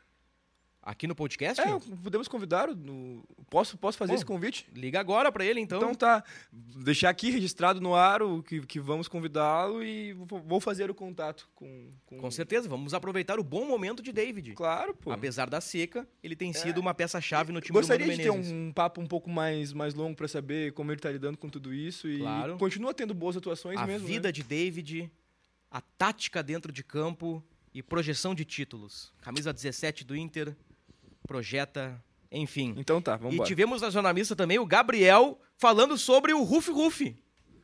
[0.85, 1.63] Aqui no podcast?
[1.63, 1.67] É,
[2.03, 2.69] podemos convidar.
[2.69, 3.25] No...
[3.49, 4.67] Posso, posso fazer Bom, esse convite?
[4.75, 5.79] Liga agora para ele, então.
[5.79, 6.23] Então tá.
[6.53, 11.49] Deixar aqui registrado no ar o que, que vamos convidá-lo e vou fazer o contato
[11.55, 12.19] com, com.
[12.19, 14.53] Com certeza, vamos aproveitar o bom momento de David.
[14.53, 15.11] Claro, pô.
[15.11, 16.81] Apesar da seca, ele tem sido é.
[16.81, 19.73] uma peça-chave no time Gostaria do Gostaria de ter um, um papo um pouco mais,
[19.73, 22.07] mais longo para saber como ele tá lidando com tudo isso.
[22.07, 22.59] E claro.
[22.59, 24.07] continua tendo boas atuações a mesmo.
[24.07, 24.33] A vida né?
[24.33, 25.11] de David,
[25.71, 27.43] a tática dentro de campo
[27.73, 29.15] e projeção de títulos.
[29.23, 30.55] Camisa 17 do Inter
[31.27, 32.75] projeta, enfim.
[32.77, 33.49] Então tá, vamos E embora.
[33.49, 37.17] tivemos na jornalista também o Gabriel falando sobre o Ruf Ruf.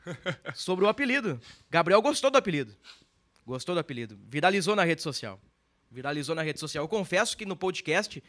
[0.54, 1.40] sobre o apelido.
[1.70, 2.74] Gabriel gostou do apelido.
[3.46, 4.18] Gostou do apelido.
[4.28, 5.40] Viralizou na rede social.
[5.90, 6.84] Viralizou na rede social.
[6.84, 8.22] Eu confesso que no podcast,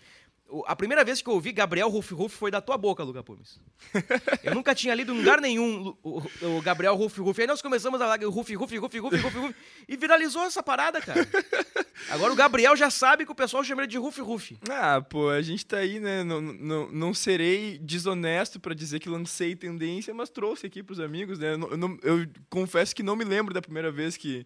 [0.65, 3.59] a primeira vez que eu ouvi Gabriel Ruff Ruff foi da tua boca, Luca Pumes.
[4.43, 6.21] Eu nunca tinha lido em lugar nenhum o,
[6.57, 7.39] o Gabriel Ruff Ruff.
[7.39, 9.55] Aí nós começamos a falar Ruff Ruff Ruff Ruff Ruff Ruff
[9.87, 11.27] e viralizou essa parada, cara.
[12.09, 14.57] Agora o Gabriel já sabe que o pessoal chama ele de Ruff Ruff.
[14.69, 16.23] Ah, pô, a gente tá aí, né?
[16.23, 21.39] Não, não, não serei desonesto pra dizer que lancei tendência, mas trouxe aqui pros amigos,
[21.39, 21.53] né?
[21.53, 24.45] Eu não- eu confesso que não me lembro da primeira vez que,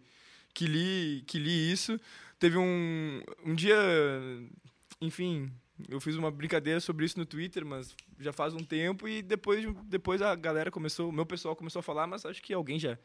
[0.53, 1.99] que, li, que li isso.
[2.37, 3.75] Teve um, um dia,
[5.01, 5.51] enfim,
[5.89, 9.65] eu fiz uma brincadeira sobre isso no Twitter, mas já faz um tempo e depois,
[9.85, 12.97] depois a galera começou, meu pessoal começou a falar, mas acho que alguém já,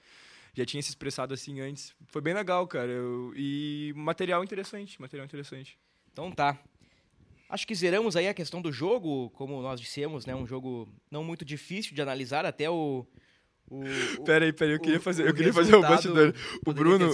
[0.55, 1.95] já tinha se expressado assim antes.
[2.07, 2.91] Foi bem legal, cara.
[2.91, 5.77] eu- e material interessante, material interessante.
[6.13, 6.59] Então tá.
[7.49, 10.37] Acho que zeramos aí a questão do jogo, como nós dissemos, né?
[10.37, 13.05] Um jogo não muito difícil de analisar, até o.
[13.71, 13.83] o,
[14.21, 16.35] o Pera aí, pera aí, eu o- queria fazer, eu o queria fazer um bastidor.
[16.67, 17.11] O Bruno,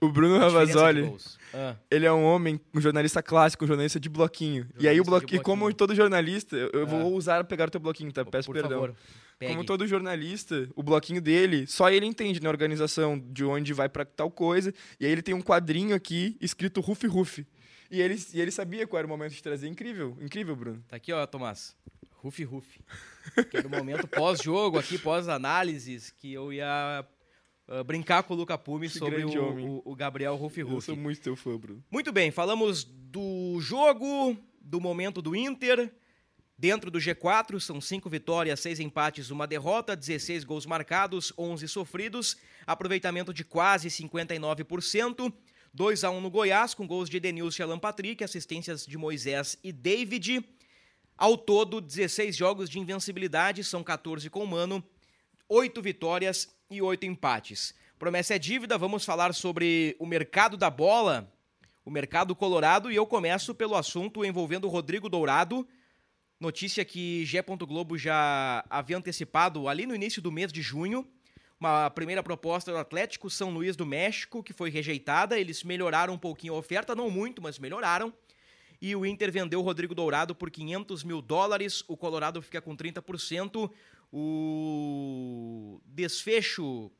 [0.00, 1.12] o Bruno Ravazoli.
[1.52, 4.66] Ah, ele é um homem, um jornalista clássico, um jornalista de bloquinho.
[4.78, 6.84] e aí Jornalista o bloquinho, e como todo jornalista, eu, Ah.
[6.84, 8.24] vou usar pegar o teu bloquinho, tá?
[8.24, 8.70] Peço por perdão.
[8.80, 8.94] favor.
[9.48, 14.04] Como todo jornalista, o bloquinho dele, só ele entende na organização de onde vai pra
[14.04, 14.72] tal coisa.
[15.00, 17.46] E aí ele tem um quadrinho aqui escrito Ruf Ruf.
[17.90, 19.66] E ele, e ele sabia qual era o momento de trazer.
[19.66, 20.84] Incrível, incrível, Bruno.
[20.86, 21.74] Tá aqui, ó, Tomás.
[22.22, 22.80] Rufi Rufi.
[23.50, 27.04] Que era o momento pós-jogo aqui, pós-análises, que eu ia
[27.68, 30.86] ah, brincar com o Luca Pumes Que sobre o, o- Gabriel Rufi Eu Rufi.
[30.86, 31.82] sou muito teu fã, Bruno.
[31.90, 35.90] Muito bem, falamos do jogo, do momento do Inter.
[36.58, 42.36] Dentro do G4, são cinco vitórias, seis empates, uma derrota, 16 gols marcados, 11 sofridos,
[42.66, 45.32] aproveitamento de quase 59%,
[45.72, 49.56] 2 a 1 no Goiás, com gols de Edenilson e Alan Patrick, assistências de Moisés
[49.64, 50.44] e David.
[51.20, 54.82] Ao todo, 16 jogos de invencibilidade, são 14 com o Mano,
[55.50, 57.74] 8 vitórias e 8 empates.
[57.98, 61.30] Promessa é dívida, vamos falar sobre o mercado da bola,
[61.84, 65.68] o mercado colorado, e eu começo pelo assunto envolvendo o Rodrigo Dourado.
[66.40, 67.42] Notícia que G.
[67.68, 71.06] Globo já havia antecipado ali no início do mês de junho.
[71.60, 75.38] Uma primeira proposta do Atlético São Luís do México, que foi rejeitada.
[75.38, 78.10] Eles melhoraram um pouquinho a oferta, não muito, mas melhoraram.
[78.80, 81.84] E o Inter vendeu o Rodrigo Dourado por 500 mil dólares.
[81.86, 83.70] O Colorado fica com 30%.
[84.12, 86.90] O desfecho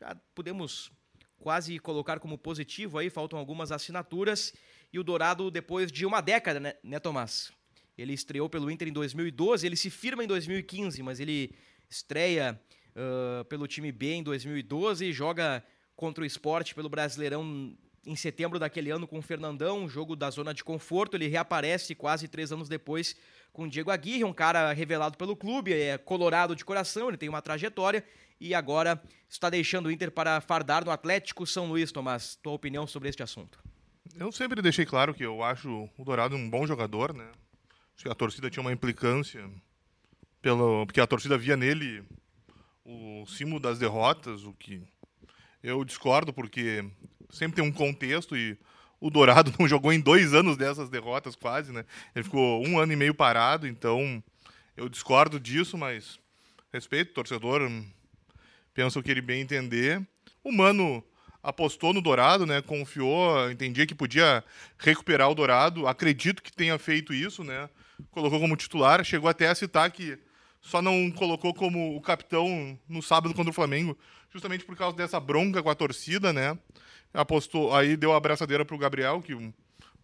[0.00, 0.90] já podemos
[1.38, 4.52] quase colocar como positivo aí, faltam algumas assinaturas.
[4.92, 7.52] E o Dourado, depois de uma década, né, né Tomás?
[7.96, 11.54] Ele estreou pelo Inter em 2012, ele se firma em 2015, mas ele
[11.88, 12.60] estreia
[12.96, 15.62] ah, pelo time B em 2012, joga
[15.94, 20.30] contra o esporte pelo Brasileirão em setembro daquele ano com o Fernandão, um jogo da
[20.30, 21.16] zona de conforto.
[21.16, 23.16] Ele reaparece quase três anos depois
[23.52, 27.28] com o Diego Aguirre, um cara revelado pelo clube, é colorado de coração, ele tem
[27.28, 28.04] uma trajetória
[28.38, 31.90] e agora está deixando o Inter para fardar no Atlético São Luís.
[31.90, 33.58] Tomás, tua opinião sobre este assunto?
[34.14, 37.30] Eu sempre deixei claro que eu acho o Dourado um bom jogador, né?
[37.94, 39.50] Acho que a torcida tinha uma implicância,
[40.42, 42.04] pelo, porque a torcida via nele
[42.84, 44.86] o símbolo das derrotas, o que
[45.62, 46.84] eu discordo, porque
[47.30, 48.56] sempre tem um contexto e
[49.00, 51.84] o Dourado não jogou em dois anos dessas derrotas quase, né?
[52.14, 54.22] Ele ficou um ano e meio parado, então
[54.76, 56.18] eu discordo disso, mas
[56.72, 57.84] respeito, torcedor hum,
[58.74, 60.06] pensa o que ele bem entender.
[60.44, 61.02] O Mano
[61.42, 62.60] apostou no Dourado, né?
[62.60, 64.42] Confiou, entendia que podia
[64.78, 65.86] recuperar o Dourado.
[65.86, 67.70] Acredito que tenha feito isso, né?
[68.10, 70.18] Colocou como titular, chegou até a citar que
[70.60, 73.96] só não colocou como o capitão no sábado contra o Flamengo,
[74.32, 76.58] justamente por causa dessa bronca com a torcida, né?
[77.12, 79.52] Apostou, aí deu a abraçadeira pro Gabriel, que o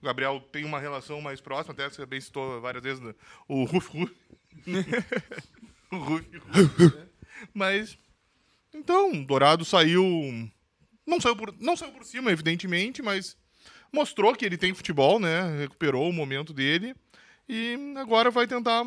[0.02, 3.14] Gabriel tem uma relação mais próxima, até você bem citou várias vezes né?
[3.46, 4.12] o Ruf Ruf.
[5.92, 6.96] o Ruf Ruf.
[6.96, 7.06] né?
[7.52, 7.98] Mas
[8.74, 10.04] então, Dourado saiu
[11.06, 13.36] não saiu por não saiu por cima, evidentemente, mas
[13.92, 15.58] mostrou que ele tem futebol, né?
[15.60, 16.94] Recuperou o momento dele
[17.48, 18.82] e agora vai tentar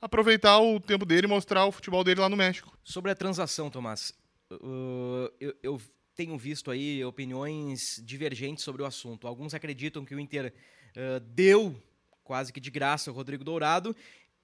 [0.00, 2.76] aproveitar o tempo dele e mostrar o futebol dele lá no México.
[2.84, 4.12] Sobre a transação, Tomás,
[4.50, 5.80] uh, eu, eu
[6.14, 9.26] tenho visto aí opiniões divergentes sobre o assunto.
[9.26, 10.52] Alguns acreditam que o Inter
[10.96, 11.74] uh, deu
[12.22, 13.94] quase que de graça o Rodrigo Dourado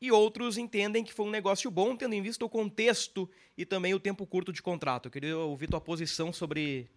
[0.01, 3.95] e outros entendem que foi um negócio bom, tendo em vista o contexto e também
[3.95, 5.07] o tempo curto de contrato.
[5.07, 6.89] Eu queria ouvir tua posição sobre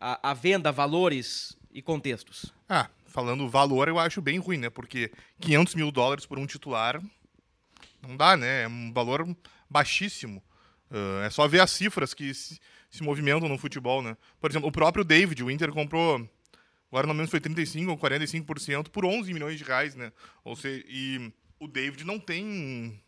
[0.00, 2.52] a, a venda, valores e contextos.
[2.68, 4.68] Ah, falando valor, eu acho bem ruim, né?
[4.68, 7.02] Porque 500 mil dólares por um titular
[8.06, 8.64] não dá, né?
[8.64, 9.26] É um valor
[9.70, 10.42] baixíssimo.
[10.90, 12.32] Ah, é só ver as cifras que
[12.92, 14.16] se, movimentam no futebol, né?
[14.38, 16.28] Por exemplo, o próprio David, o Inter comprou,
[16.90, 20.12] agora lembro se foi 35% ou 45% por 11 milhões de reais, né?
[20.44, 23.00] Ou seja, e o David não tem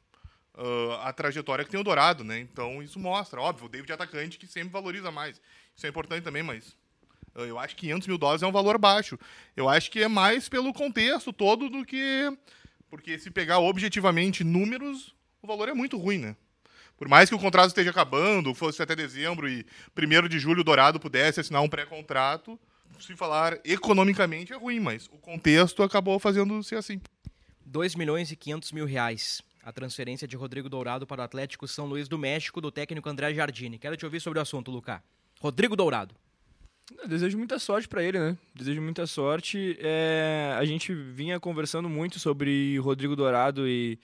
[0.56, 2.38] ah, a trajetória que tem o Dourado, né?
[2.38, 5.40] Então isso mostra, óbvio, o David é atacante que sempre valoriza mais.
[5.76, 6.76] Isso é importante também, mas
[7.34, 9.18] Eu acho que 500 mil dólares é um valor baixo.
[9.56, 12.30] Eu acho que é mais pelo contexto todo do que.
[12.88, 16.36] Porque se pegar objetivamente números, o valor é muito ruim, né?
[17.04, 20.64] Por mais que o contrato esteja acabando, fosse até dezembro e 1 de julho o
[20.64, 22.58] Dourado pudesse assinar um pré-contrato,
[22.98, 26.98] se falar economicamente é ruim, mas o contexto acabou fazendo ser assim.
[27.66, 29.42] 2 milhões e 500 mil reais.
[29.62, 33.34] A transferência de Rodrigo Dourado para o Atlético São Luís do México, do técnico André
[33.34, 33.78] Jardine.
[33.78, 35.02] Quero te ouvir sobre o assunto, Lucas.
[35.42, 36.14] Rodrigo Dourado.
[36.98, 38.38] Eu desejo muita sorte para ele, né?
[38.54, 39.76] Desejo muita sorte.
[39.78, 43.98] É, a gente vinha conversando muito sobre Rodrigo Dourado e,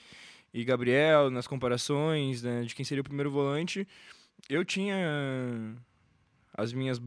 [0.53, 3.87] e Gabriel nas comparações, né, de quem seria o primeiro volante.
[4.49, 4.97] Eu tinha
[6.53, 7.01] as minhas.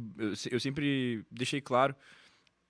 [0.50, 1.96] Eu, sempre deixei claro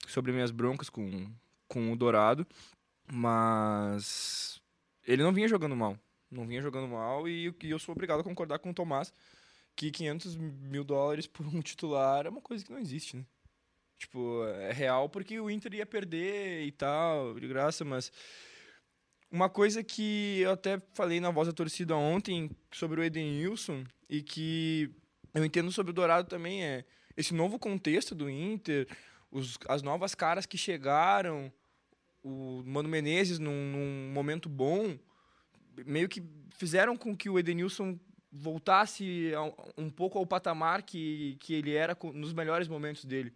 [0.07, 1.31] sobre minhas broncas com,
[1.67, 2.47] com o Dourado,
[3.12, 4.62] mas
[5.05, 5.97] ele não vinha jogando mal.
[6.31, 9.13] Não vinha jogando mal e, e eu sou obrigado a concordar com o Tomás
[9.75, 13.25] que 500 mil dólares por um titular é uma coisa que não existe, né?
[13.97, 18.12] Tipo, é real porque o Inter ia perder e tal, de graça, mas
[19.33, 24.21] uma coisa que eu até falei na voz da torcida ontem sobre o Edenilson e
[24.21, 24.91] que
[25.33, 26.85] eu entendo sobre o Dourado também é
[27.17, 28.87] esse novo contexto do Inter,
[29.31, 31.51] os, as novas caras que chegaram,
[32.21, 34.95] o Mano Menezes num, num momento bom,
[35.83, 37.97] meio que fizeram com que o Edenilson
[38.31, 39.31] voltasse
[39.75, 43.33] um pouco ao patamar que, que ele era nos melhores momentos dele.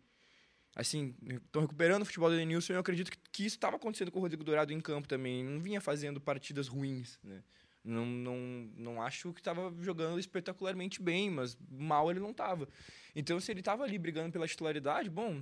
[0.80, 4.12] Assim, estão recuperando o futebol do Edenilson e eu acredito que, que isso estava acontecendo
[4.12, 5.44] com o Rodrigo Dourado em campo também.
[5.44, 7.42] Não vinha fazendo partidas ruins, né?
[7.84, 8.38] Não, não,
[8.76, 12.70] não acho que estava jogando espetacularmente bem, mas mal ele não estava.
[13.16, 15.42] Então, se ele estava ali brigando pela titularidade, bom,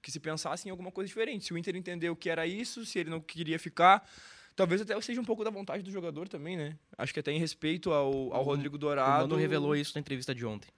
[0.00, 1.46] que se pensasse em alguma coisa diferente.
[1.46, 4.08] Se o Inter entendeu que era isso, se ele não queria ficar,
[4.54, 6.78] Talvez até seja um pouco da vontade do jogador também, né?
[6.96, 9.26] Acho que até em respeito ao, ao o, Rodrigo Dourado.
[9.26, 10.70] O Mano revelou isso na entrevista de ontem.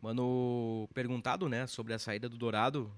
[0.00, 2.90] Mano, perguntado, né, sobre a saída do Dourado,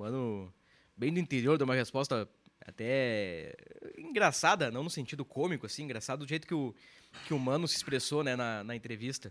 [0.00, 0.50] Mano,
[0.96, 2.26] bem do interior, deu uma resposta
[2.66, 3.54] até
[3.98, 6.74] engraçada, não no sentido cômico, assim, engraçado do jeito que o,
[7.26, 9.30] que o Mano se expressou, né, na, na entrevista.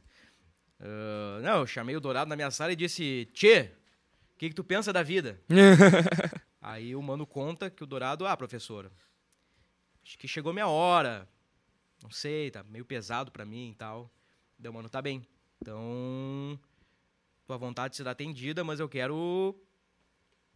[0.80, 3.72] Uh, não, eu chamei o Dourado na minha sala e disse, Tchê,
[4.36, 5.42] o que, que tu pensa da vida?
[6.62, 8.92] Aí o Mano conta que o Dourado, ah, professor,
[10.06, 11.28] acho que chegou minha hora.
[12.04, 14.14] Não sei, tá meio pesado para mim e tal.
[14.58, 15.26] Deu, mano, tá bem.
[15.60, 16.60] Então,
[17.48, 19.60] tua vontade será atendida, mas eu quero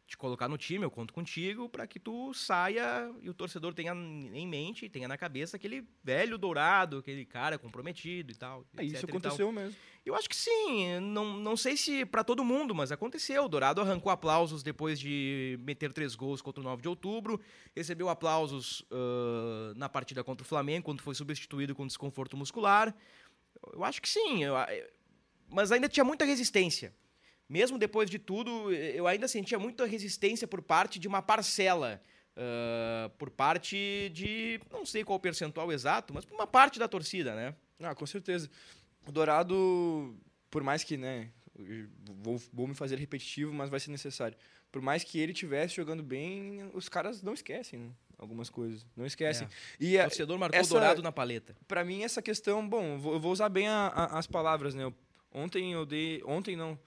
[0.05, 3.93] te colocar no time, eu conto contigo para que tu saia e o torcedor tenha
[3.93, 8.65] em mente, tenha na cabeça aquele velho dourado, aquele cara comprometido e tal.
[8.77, 9.75] É, isso aconteceu mesmo.
[10.05, 13.45] Eu acho que sim, não, não sei se para todo mundo, mas aconteceu.
[13.45, 17.39] O Dourado arrancou aplausos depois de meter três gols contra o 9 de outubro,
[17.73, 22.93] recebeu aplausos uh, na partida contra o Flamengo, quando foi substituído com desconforto muscular.
[23.71, 24.55] Eu acho que sim, eu,
[25.49, 26.93] mas ainda tinha muita resistência
[27.47, 32.01] mesmo depois de tudo, eu ainda sentia muita resistência por parte de uma parcela.
[32.35, 34.59] Uh, por parte de.
[34.71, 37.55] não sei qual o percentual exato, mas por uma parte da torcida, né?
[37.79, 38.49] Ah, com certeza.
[39.05, 40.17] O Dourado,
[40.49, 41.29] por mais que, né,
[42.23, 44.35] vou, vou me fazer repetitivo, mas vai ser necessário.
[44.71, 47.91] Por mais que ele estivesse jogando bem, os caras não esquecem né?
[48.17, 48.83] algumas coisas.
[48.95, 49.47] Não esquecem.
[49.47, 49.83] É.
[49.83, 51.55] E o torcedor marcou essa, Dourado na paleta.
[51.67, 54.91] Para mim, essa questão, bom, eu vou usar bem a, a, as palavras, né?
[55.31, 56.23] Ontem eu dei.
[56.25, 56.79] Ontem não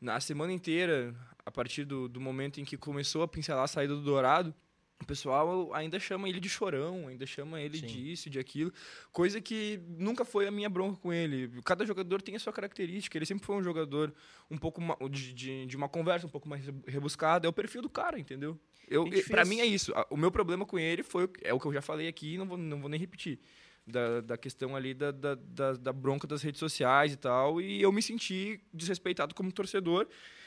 [0.00, 3.94] na semana inteira, a partir do, do momento em que começou a pincelar a saída
[3.94, 4.54] do Dourado,
[5.00, 7.86] o pessoal ainda chama ele de chorão, ainda chama ele Sim.
[7.86, 8.72] disso, de aquilo,
[9.12, 11.50] coisa que nunca foi a minha bronca com ele.
[11.62, 14.14] Cada jogador tem a sua característica, ele sempre foi um jogador
[14.50, 14.80] um pouco
[15.10, 18.58] de, de, de uma conversa um pouco mais rebuscada, é o perfil do cara, entendeu?
[18.88, 19.92] Eu, para mim é isso.
[20.10, 22.56] O meu problema com ele foi é o que eu já falei aqui, não vou,
[22.56, 23.40] não vou nem repetir
[23.86, 27.92] da, da questão ali da, da, da, bronca das redes sociais e tal, e eu
[27.92, 30.06] me senti desrespeitado como torcedor,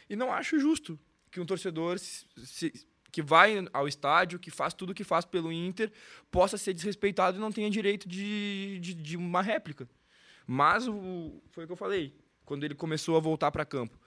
[0.10, 4.74] e não acho justo que um torcedor se, se, que vai ao estádio, que faz
[4.74, 5.92] tudo o que faz pelo Inter,
[6.32, 9.88] possa ser desrespeitado e não tenha direito de, de, de uma réplica.
[10.46, 14.00] Mas o, foi o que eu falei, quando ele começou a voltar para campo.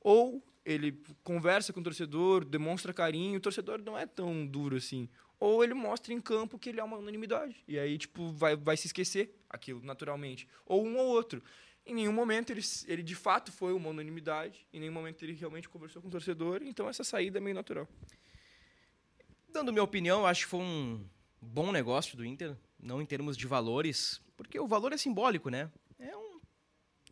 [0.00, 5.08] Ou ele conversa com o torcedor, demonstra carinho, o torcedor não é tão duro assim
[5.38, 7.62] ou ele mostra em campo que ele é uma unanimidade.
[7.66, 10.48] E aí, tipo, vai, vai se esquecer aquilo, naturalmente.
[10.66, 11.42] Ou um ou outro.
[11.86, 15.68] Em nenhum momento ele, ele de fato foi uma unanimidade, em nenhum momento ele realmente
[15.68, 17.86] conversou com o torcedor, então essa saída é meio natural.
[19.52, 21.06] Dando minha opinião, acho que foi um
[21.40, 25.70] bom negócio do Inter, não em termos de valores, porque o valor é simbólico, né?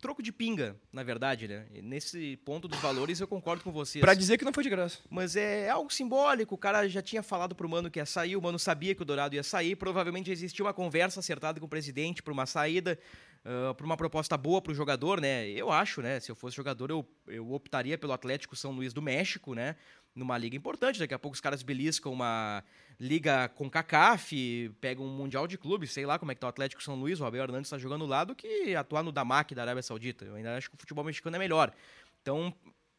[0.03, 1.65] Troco de pinga, na verdade, né?
[1.73, 4.01] E nesse ponto dos valores eu concordo com vocês.
[4.01, 4.99] Para dizer que não foi de graça.
[5.09, 6.57] Mas é algo simbólico.
[6.57, 9.05] O cara já tinha falado pro Mano que ia sair, o Mano sabia que o
[9.05, 9.77] Dourado ia sair.
[9.77, 12.99] Provavelmente existia uma conversa acertada com o presidente para uma saída.
[13.45, 15.49] uh, por uma proposta boa para o jogador, né?
[15.49, 16.21] Eu acho, né?
[16.21, 19.77] Se eu fosse jogador, eu, eu optaria pelo Atlético São Luís do México, né?
[20.15, 20.99] Numa liga importante.
[20.99, 22.63] Daqui a pouco os caras beliscam uma
[23.01, 26.51] liga com CACAF, pegam um Mundial de Clubes, sei lá como é que tá o
[26.51, 29.63] Atlético São Luís, o Abel Hernandes está jogando lá do que atuar no Damac da
[29.63, 30.25] Arábia Saudita.
[30.25, 31.73] Eu ainda acho que o futebol mexicano é melhor.
[32.21, 32.55] Então,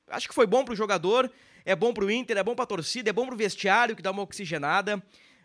[0.07, 1.31] acho que foi bom para o jogador,
[1.63, 3.95] é bom para o Inter, é bom para a torcida, é bom para o vestiário,
[3.95, 5.01] que dá uma oxigenada.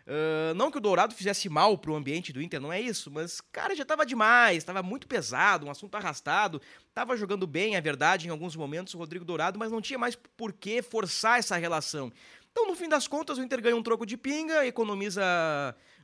[0.09, 3.39] Uh, não que o Dourado fizesse mal pro ambiente do Inter, não é isso, mas,
[3.51, 6.59] cara, já tava demais, tava muito pesado, um assunto arrastado,
[6.95, 10.15] tava jogando bem, é verdade, em alguns momentos o Rodrigo Dourado, mas não tinha mais
[10.15, 12.11] por que forçar essa relação.
[12.51, 15.21] Então, no fim das contas, o Inter ganha um troco de pinga, economiza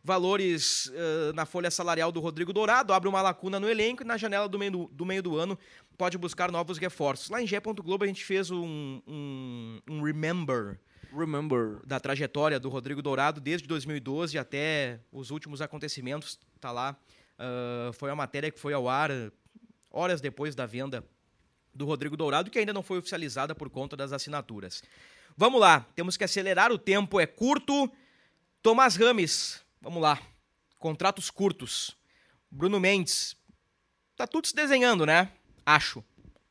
[0.04, 4.18] valores uh, na folha salarial do Rodrigo Dourado, abre uma lacuna no elenco e na
[4.18, 5.58] janela do meio do, do meio do ano
[5.98, 7.32] pode buscar novos reforços.
[7.32, 7.60] Lá em G.
[7.60, 10.80] Globo a gente fez um, um, um Remember
[11.12, 11.80] Remember.
[11.86, 16.40] da trajetória do Rodrigo Dourado desde 2012 até os últimos acontecimentos.
[16.60, 16.96] Tá lá.
[17.38, 19.10] Uh, foi a matéria que foi ao ar
[19.90, 21.04] horas depois da venda
[21.74, 24.82] do Rodrigo Dourado, que ainda não foi oficializada por conta das assinaturas.
[25.38, 27.92] Vamos lá, temos que acelerar, o tempo é curto.
[28.62, 30.22] Tomás Rames, vamos lá.
[30.80, 31.96] Contratos curtos.
[32.50, 33.36] Bruno Mendes.
[34.16, 35.30] Tá tudo se desenhando, né?
[35.66, 36.04] Acho,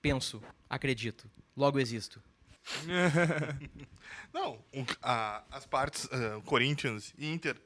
[0.02, 1.30] penso, acredito.
[1.56, 2.22] Logo existo.
[4.32, 7.56] Não, um, a, as partes uh, Corinthians e Inter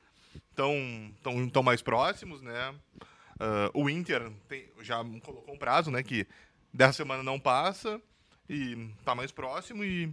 [0.51, 2.75] estão tão, tão mais próximos, né?
[3.41, 6.03] Uh, o Inter tem, já colocou um prazo, né?
[6.03, 6.27] Que
[6.73, 8.01] dessa semana não passa
[8.49, 10.13] e está mais próximo e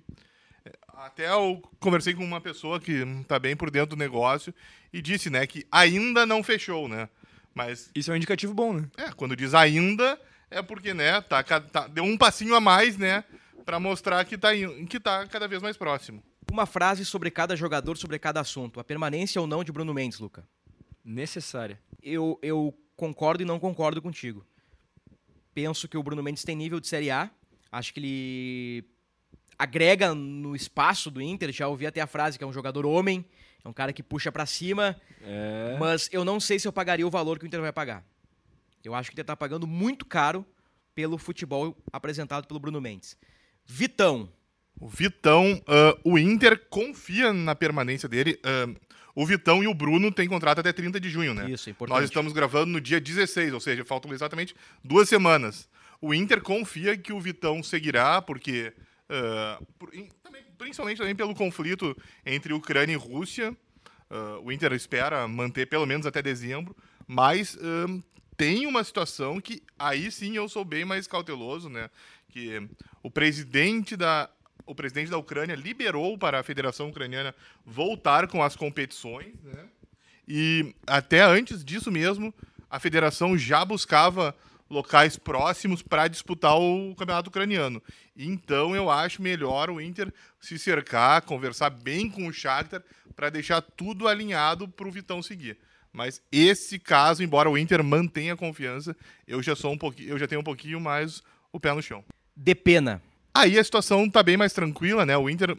[0.66, 4.54] eh, até eu conversei com uma pessoa que está bem por dentro do negócio
[4.92, 7.10] e disse, né, que ainda não fechou, né?
[7.54, 8.90] Mas Isso é um indicativo bom, né?
[8.98, 10.20] é, quando diz ainda
[10.50, 13.24] é porque, né, tá, tá- deu um passinho a mais, né,
[13.66, 16.24] para mostrar que tá, in- que tá cada vez mais próximo.
[16.52, 18.80] Uma frase sobre cada jogador, sobre cada assunto.
[18.80, 20.48] A permanência ou não de Bruno Mendes, Luca?
[21.04, 21.80] Necessária.
[22.02, 24.46] Eu, eu concordo e não concordo contigo.
[25.54, 27.30] Penso que o Bruno Mendes tem nível de Série A.
[27.72, 28.86] Acho que ele
[29.58, 31.52] agrega no espaço do Inter.
[31.52, 33.26] Já ouvi até a frase que é um jogador homem,
[33.64, 34.96] é um cara que puxa pra cima.
[35.22, 35.78] É.
[35.80, 38.06] Mas eu não sei se eu pagaria o valor que o Inter vai pagar.
[38.84, 40.46] Eu acho que o Inter tá pagando muito caro
[40.94, 43.18] pelo futebol apresentado pelo Bruno Mendes.
[43.66, 44.30] Vitão,
[44.80, 48.40] O Vitão, ah, o Inter confia na permanência dele.
[48.44, 48.68] ah,
[49.16, 51.50] o Vitão e o Bruno têm contrato até 30 de junho, né?
[51.50, 51.96] Isso, é importante.
[51.98, 55.70] Nós estamos gravando no dia 16, ou seja, faltam exatamente duas semanas.
[56.02, 58.74] O Inter confia que o Vitão seguirá, porque.
[59.10, 59.90] ah, por-
[60.22, 63.56] também- principalmente também pelo conflito entre Ucrânia e Rússia.
[64.44, 66.76] O Inter espera manter pelo menos até dezembro,
[67.08, 67.58] mas
[68.38, 71.90] tem uma situação que aí sim eu sou bem mais cauteloso, né?
[72.30, 72.68] Que
[73.02, 74.30] o presidente da
[74.66, 79.66] o presidente da Ucrânia liberou para a Federação Ucraniana voltar com as competições, né?
[80.28, 82.34] E até antes disso mesmo,
[82.70, 84.36] a federação já buscava
[84.68, 87.82] locais próximos para disputar o campeonato ucraniano.
[88.18, 92.84] Então eu acho melhor o Inter se cercar, conversar bem com o Shakhtar
[93.16, 95.58] para deixar tudo alinhado para o Vitão seguir.
[95.96, 100.20] Mas esse caso, embora o Inter mantenha a confiança, eu já sou um pouquinho, eu
[100.20, 102.04] já tenho um pouquinho mais o pé no chão.
[102.36, 103.02] de pena.
[103.34, 105.18] Aí a situação tá bem mais tranquila, né?
[105.18, 105.58] O Inter,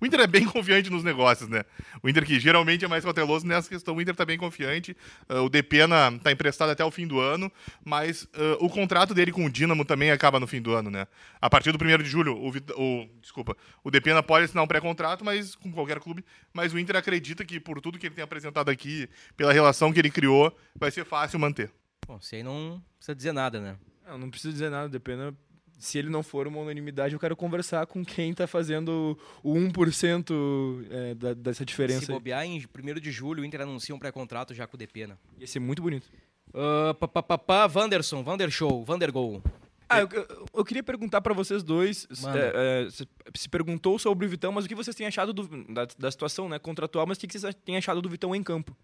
[0.00, 1.64] o Inter é bem confiante nos negócios, né?
[2.02, 4.96] O Inter que geralmente é mais cauteloso nessa questão, o Inter tá bem confiante.
[5.28, 7.50] Ah, o Depena tá emprestado até o fim do ano,
[7.84, 11.06] mas ah, o contrato dele com o Dinamo também acaba no fim do ano, né?
[11.40, 14.66] A partir do 1 de julho, o, Vit- o desculpa, o Depena pode assinar um
[14.66, 18.24] pré-contrato, mas com qualquer clube, mas o Inter acredita que por tudo que ele tem
[18.24, 21.70] apresentado aqui, pela relação que ele criou, vai ser fácil manter.
[22.06, 23.76] Bom, você aí não precisa dizer nada, né?
[24.06, 25.34] Não, não preciso dizer nada, depende.
[25.78, 30.86] Se ele não for uma unanimidade, eu quero conversar com quem tá fazendo o 1%
[30.90, 32.10] é, da, dessa Se diferença.
[32.12, 32.16] aí.
[32.18, 35.18] bobear, em 1 de julho, o Inter anuncia um pré-contrato já com o Depena.
[35.38, 36.08] Ia ser muito bonito.
[36.48, 39.42] Uh, pá, pá, pá, pá, Wanderson, Wandershow, Wandergol.
[39.88, 40.08] Ah, eu,
[40.54, 42.08] eu- queria perguntar pra vocês dois.
[42.34, 45.72] é, é, se, se perguntou sobre o Vitão, mas o que vocês têm achado do-
[45.72, 48.74] da, da situação né, contratual, mas o que vocês têm achado do Vitão em campo?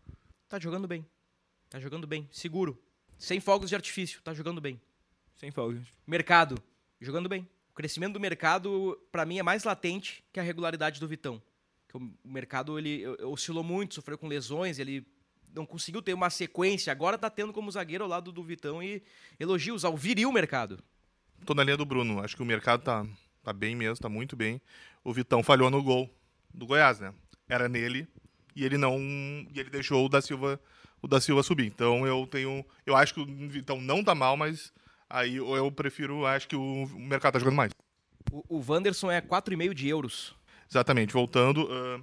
[0.48, 1.04] Tá jogando bem.
[1.70, 2.28] Tá jogando bem.
[2.30, 2.78] Seguro.
[3.18, 4.20] Sem fogos de artifício.
[4.22, 4.78] Tá jogando bem.
[5.34, 5.80] Sem folga.
[6.06, 6.62] Mercado.
[7.02, 7.48] Jogando bem.
[7.72, 11.42] O crescimento do mercado, pra mim, é mais latente que a regularidade do Vitão.
[11.88, 15.04] Que o mercado, ele oscilou muito, sofreu com lesões, ele
[15.52, 16.92] não conseguiu ter uma sequência.
[16.92, 19.02] Agora tá tendo como zagueiro ao lado do Vitão e
[19.38, 20.78] elogios ao viril mercado.
[21.44, 22.22] Tô na linha do Bruno.
[22.22, 23.04] Acho que o mercado tá,
[23.42, 24.60] tá bem mesmo, tá muito bem.
[25.02, 26.08] O Vitão falhou no gol
[26.54, 27.12] do Goiás, né?
[27.48, 28.06] Era nele
[28.54, 28.96] e ele não.
[28.98, 30.60] E ele deixou o da Silva,
[31.02, 31.66] o da Silva subir.
[31.66, 32.64] Então eu tenho.
[32.86, 34.72] Eu acho que o Vitão não tá mal, mas
[35.12, 36.26] aí eu prefiro.
[36.26, 37.72] Acho que o o mercado tá jogando mais.
[38.30, 40.34] O, o Wanderson é 4,5 de euros.
[40.68, 41.12] Exatamente.
[41.12, 41.68] Voltando.
[41.70, 42.00] ah,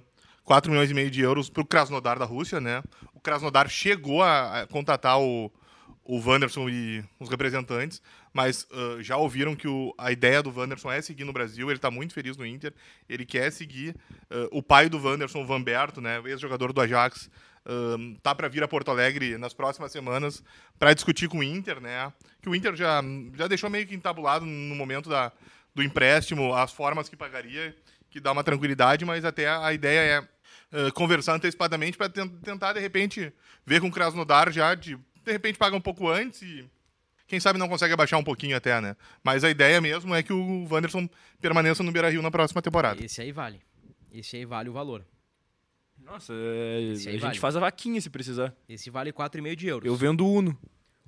[0.50, 2.82] 4 milhões e meio de euros pro Krasnodar da Rússia, né?
[3.14, 5.48] O Krasnodar chegou a, a contatar o,
[6.04, 8.02] o Wanderson e os representantes,
[8.32, 11.78] mas uh, já ouviram que o, a ideia do Wanderson é seguir no Brasil, ele
[11.78, 12.74] está muito feliz no Inter,
[13.08, 13.94] ele quer seguir.
[14.22, 17.30] Uh, o pai do Wanderson, o Vanberto, né, ex-jogador do Ajax,
[17.66, 20.42] uh, tá para vir a Porto Alegre nas próximas semanas
[20.78, 22.12] para discutir com o Inter, né?
[22.42, 23.02] Que o Inter já,
[23.36, 25.32] já deixou meio que entabulado no momento da,
[25.74, 27.76] do empréstimo, as formas que pagaria,
[28.10, 30.28] que dá uma tranquilidade, mas até a ideia
[30.72, 33.32] é uh, conversar antecipadamente para tentar, de repente,
[33.64, 36.68] ver com o Krasnodar já de de repente paga um pouco antes e
[37.26, 38.96] quem sabe não consegue abaixar um pouquinho até, né?
[39.22, 41.08] Mas a ideia mesmo é que o Wanderson
[41.40, 43.04] permaneça no Beira-Rio na próxima temporada.
[43.04, 43.60] Esse aí vale.
[44.12, 45.04] Esse aí vale o valor.
[46.04, 47.38] Nossa, é, a gente vale.
[47.38, 48.54] faz a vaquinha se precisar.
[48.68, 49.86] Esse vale 4,5 de euros.
[49.86, 50.58] Eu vendo Uno.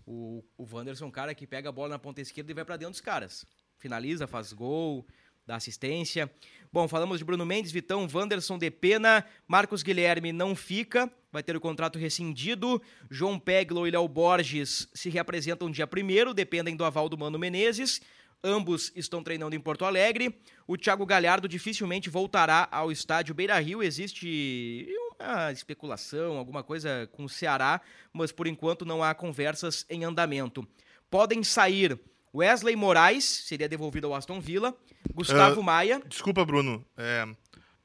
[0.06, 2.64] O, o Wanderson é um cara que pega a bola na ponta esquerda e vai
[2.64, 3.44] para dentro dos caras.
[3.78, 5.06] Finaliza, faz gol,
[5.46, 6.30] dá assistência.
[6.72, 11.56] Bom, falamos de Bruno Mendes, Vitão, Wanderson de Pena, Marcos Guilherme não fica, vai ter
[11.56, 12.80] o contrato rescindido.
[13.10, 18.00] João Peglo e Léo Borges se reapresentam dia 1 dependem do aval do Mano Menezes.
[18.44, 20.36] Ambos estão treinando em Porto Alegre.
[20.66, 23.82] O Thiago Galhardo dificilmente voltará ao estádio Beira Rio.
[23.82, 24.88] Existe
[25.20, 27.80] uma especulação, alguma coisa com o Ceará,
[28.12, 30.66] mas por enquanto não há conversas em andamento.
[31.08, 32.00] Podem sair
[32.34, 34.74] Wesley Moraes, seria devolvido ao Aston Villa.
[35.14, 36.02] Gustavo Uh, Maia.
[36.06, 36.84] Desculpa, Bruno.
[36.96, 37.28] É,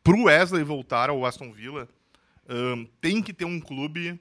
[0.04, 1.88] pro Wesley voltar ao Aston Villa,
[2.48, 4.20] ahn, tem que ter um clube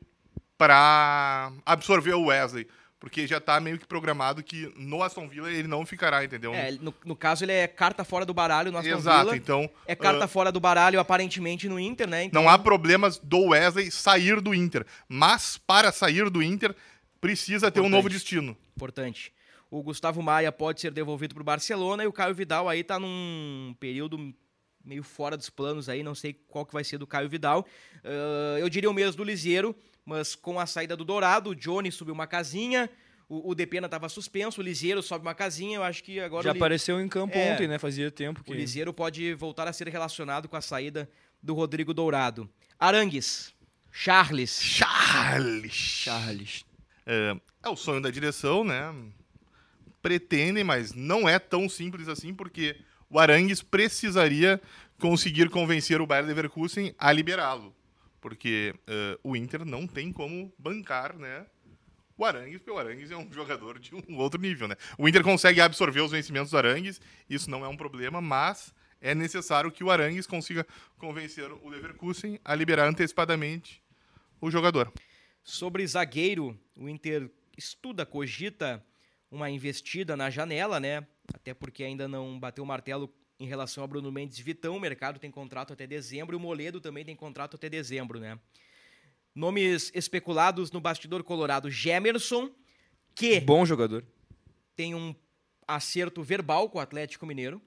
[0.58, 2.66] para absorver o Wesley.
[2.98, 6.54] Porque já tá meio que programado que no Aston Villa ele não ficará, entendeu?
[6.54, 9.36] É, no, no caso, ele é carta fora do baralho no Aston Exato, Villa.
[9.36, 9.70] então.
[9.86, 12.24] É carta ah, fora do baralho, aparentemente, no Inter, né?
[12.24, 14.86] Então, Não há problemas do Wesley sair do Inter.
[15.06, 16.74] Mas para sair do Inter,
[17.20, 17.96] precisa ter um Importante.
[17.96, 18.56] novo destino.
[18.74, 19.32] Importante.
[19.70, 22.98] O Gustavo Maia pode ser devolvido para o Barcelona e o Caio Vidal aí tá
[22.98, 24.32] num período
[24.84, 27.66] meio fora dos planos aí, não sei qual que vai ser do Caio Vidal.
[28.04, 29.74] Ah, eu diria o mesmo do Lisieiro,
[30.06, 32.88] mas com a saída do Dourado, o Johnny subiu uma casinha,
[33.28, 36.52] o, o Depena estava suspenso, o Lisieiro sobe uma casinha, eu acho que agora Já
[36.52, 37.52] Li- apareceu em campo É.
[37.52, 37.76] ontem, né?
[37.78, 38.52] Fazia tempo que.
[38.52, 41.10] o Lisieiro pode voltar a ser relacionado com a saída
[41.42, 42.48] do Rodrigo Dourado.
[42.78, 43.52] Arangues,
[43.90, 45.72] Charles, Charles!
[45.72, 46.64] Charles.
[47.04, 48.94] É, é o sonho da direção, né?
[50.00, 52.76] Pretendem, mas não é tão simples assim, porque
[53.10, 54.60] o Arangues precisaria
[55.00, 57.74] conseguir convencer o Bayer Leverkusen a liberá-lo.
[58.26, 61.46] Porque é, o Inter não tem como bancar, né?
[62.18, 64.74] O Arangues, porque o Arangues é um jogador de um outro nível, né?
[64.98, 67.00] O Inter consegue absorver os vencimentos do Arangues,
[67.30, 70.66] isso não é um problema, mas é necessário que o Arangues consiga
[70.98, 73.80] convencer o Leverkusen a liberar antecipadamente
[74.40, 74.92] o jogador.
[75.44, 78.84] Sobre zagueiro, o Inter estuda, cogita
[79.30, 81.06] uma investida na janela, né?
[81.32, 83.08] Até porque ainda não bateu o martelo
[83.38, 84.76] em relação a Bruno Mendes Vitão.
[84.76, 88.38] O mercado tem contrato até dezembro e o Moledo também tem contrato até dezembro, né?
[89.34, 92.50] Nomes especulados no bastidor colorado: Gemerson,
[93.14, 94.04] que Bom jogador.
[94.74, 95.14] tem um
[95.66, 97.60] acerto verbal com o Atlético Mineiro.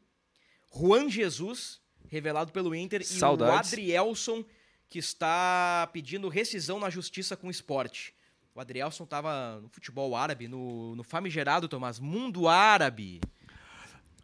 [0.73, 3.01] Juan Jesus, revelado pelo Inter.
[3.01, 3.73] E o Saudades.
[3.73, 4.43] Adrielson,
[4.89, 8.13] que está pedindo rescisão na justiça com o esporte.
[8.53, 13.21] O Adrielson estava no futebol árabe, no, no famigerado, Tomás, mundo árabe.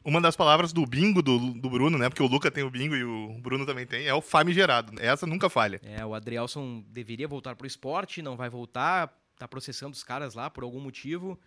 [0.06, 2.08] Uma das palavras do bingo do, do Bruno, né?
[2.10, 4.94] Porque o Luca tem o bingo e o Bruno também tem, é o famigerado.
[5.02, 5.82] Essa nunca falha.
[5.84, 10.48] É, o Adrielson deveria voltar pro esporte, não vai voltar, tá processando os caras lá
[10.48, 11.40] por algum motivo.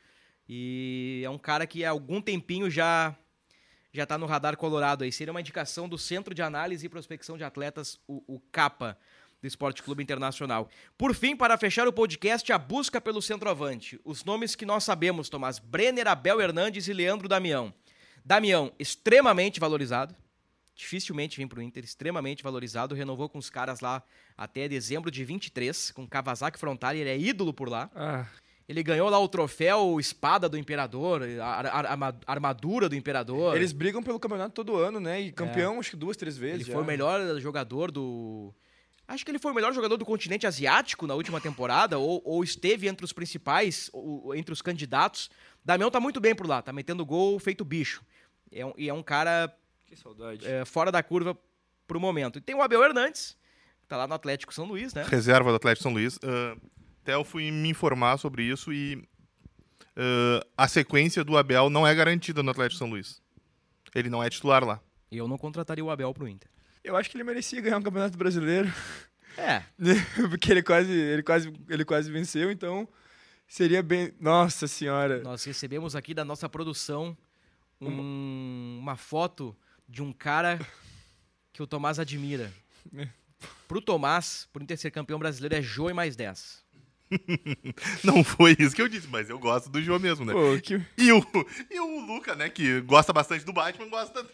[0.49, 3.17] E é um cara que há algum tempinho já
[3.93, 5.13] já tá no radar colorado aí.
[5.13, 8.99] Seria uma indicação do Centro de Análise e Prospecção de Atletas, o, o CAPA,
[9.41, 10.69] do Esporte Clube Internacional.
[10.97, 14.01] Por fim, para fechar o podcast, a busca pelo centroavante.
[14.05, 17.73] Os nomes que nós sabemos, Tomás Brenner, Abel Hernandes e Leandro Damião.
[18.33, 20.15] Damião, extremamente valorizado.
[20.75, 22.95] Dificilmente vem pro Inter, extremamente valorizado.
[22.95, 24.03] Renovou com os caras lá
[24.37, 27.91] até dezembro de 23, com Kawasaki Frontale, ele é ídolo por lá.
[27.97, 28.27] Ah,
[28.69, 33.57] Ele ganhou lá o troféu Espada do Imperador, a ar- arma- armadura do Imperador.
[33.57, 35.23] eles brigam pelo campeonato todo ano, né?
[35.23, 36.57] E campeão, acho que duas, três vezes.
[36.57, 36.73] Ele já.
[36.75, 38.53] foi o melhor jogador do.
[39.09, 42.45] Acho que ele foi o melhor jogador do continente asiático na última temporada, ou, ou
[42.45, 45.31] esteve entre os principais, ou- entre os candidatos.
[45.65, 48.03] Damião tá muito bem por lá, tá metendo gol feito bicho.
[48.53, 49.55] É um- e é um cara
[49.87, 50.47] Que saudade.
[50.47, 51.37] é, fora da curva
[51.87, 52.39] pro momento.
[52.39, 53.37] E tem o Abel Hernandes,
[53.83, 55.05] que tá lá no Atlético São Luís, né?
[55.09, 56.19] Reserva do Atlético São Luís.
[56.23, 56.57] Ah,
[57.03, 59.03] até eu fui me informar sobre isso e
[59.97, 63.21] ah, a sequência do Abel não é garantida no Atlético São Luís.
[63.95, 64.81] Ele não é titular lá.
[65.11, 66.49] E eu não contrataria o Abel pro Inter.
[66.85, 68.71] Eu acho que ele merecia ganhar um campeonato brasileiro.
[69.37, 69.63] É,
[70.29, 72.87] Porque ele quase, ele quase, ele quase venceu, então
[73.47, 74.13] seria bem.
[74.21, 75.21] Nossa senhora.
[75.23, 77.17] nós recebemos aqui da nossa produção
[77.81, 79.57] um- uma foto
[79.89, 80.59] de um cara
[81.53, 82.53] que o Tomás admira.
[83.67, 86.67] Pro Tomás, por Inter ser campeão brasileiro, é Jô e mais 10.
[88.05, 90.33] Não foi isso que eu disse, mas eu gosto do Jô mesmo, né?
[90.33, 90.75] Pô, que...
[90.97, 91.23] E o,
[91.71, 94.27] e o Luca, né, que gosta bastante do Batman, gosta.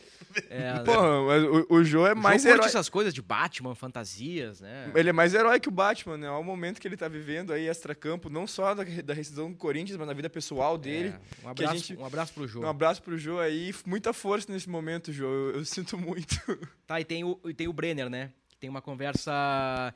[0.51, 2.67] É, Porra, mas o, o Jô é o mais herói.
[2.67, 4.91] essas coisas de Batman, fantasias, né?
[4.95, 6.27] Ele é mais herói que o Batman, né?
[6.29, 9.97] Ao momento que ele tá vivendo aí extra-campo, não só da, da rescisão do Corinthians,
[9.97, 11.09] mas na vida pessoal dele.
[11.09, 12.67] É, um que a abraço, gente- um abraço pro jogo.
[12.67, 13.75] Um abraço pro Jô aí.
[13.87, 15.27] Muita força nesse momento, Jô.
[15.27, 16.37] Eu, eu sinto muito.
[16.87, 18.31] Tá, e tem o, e tem o Brenner, né?
[18.51, 19.95] Que tem uma conversa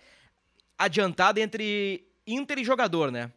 [0.76, 3.30] adiantada entre Inter e jogador, né?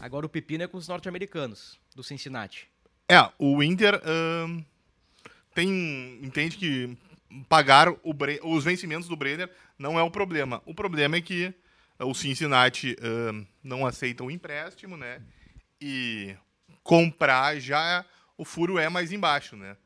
[0.00, 2.68] Agora o pepino é com os norte-americanos, do Cincinnati.
[3.08, 4.62] É, o Inter ahn,
[5.54, 6.18] tem.
[6.22, 6.96] entende que
[7.48, 10.62] pagar Bre- os vencimentos do Brenner não é o problema.
[10.66, 11.52] O problema é que
[11.98, 15.22] o Cincinnati ahn, não aceita o empréstimo, né?
[15.80, 16.34] E
[16.82, 18.04] comprar já
[18.36, 19.76] o furo é mais embaixo, né?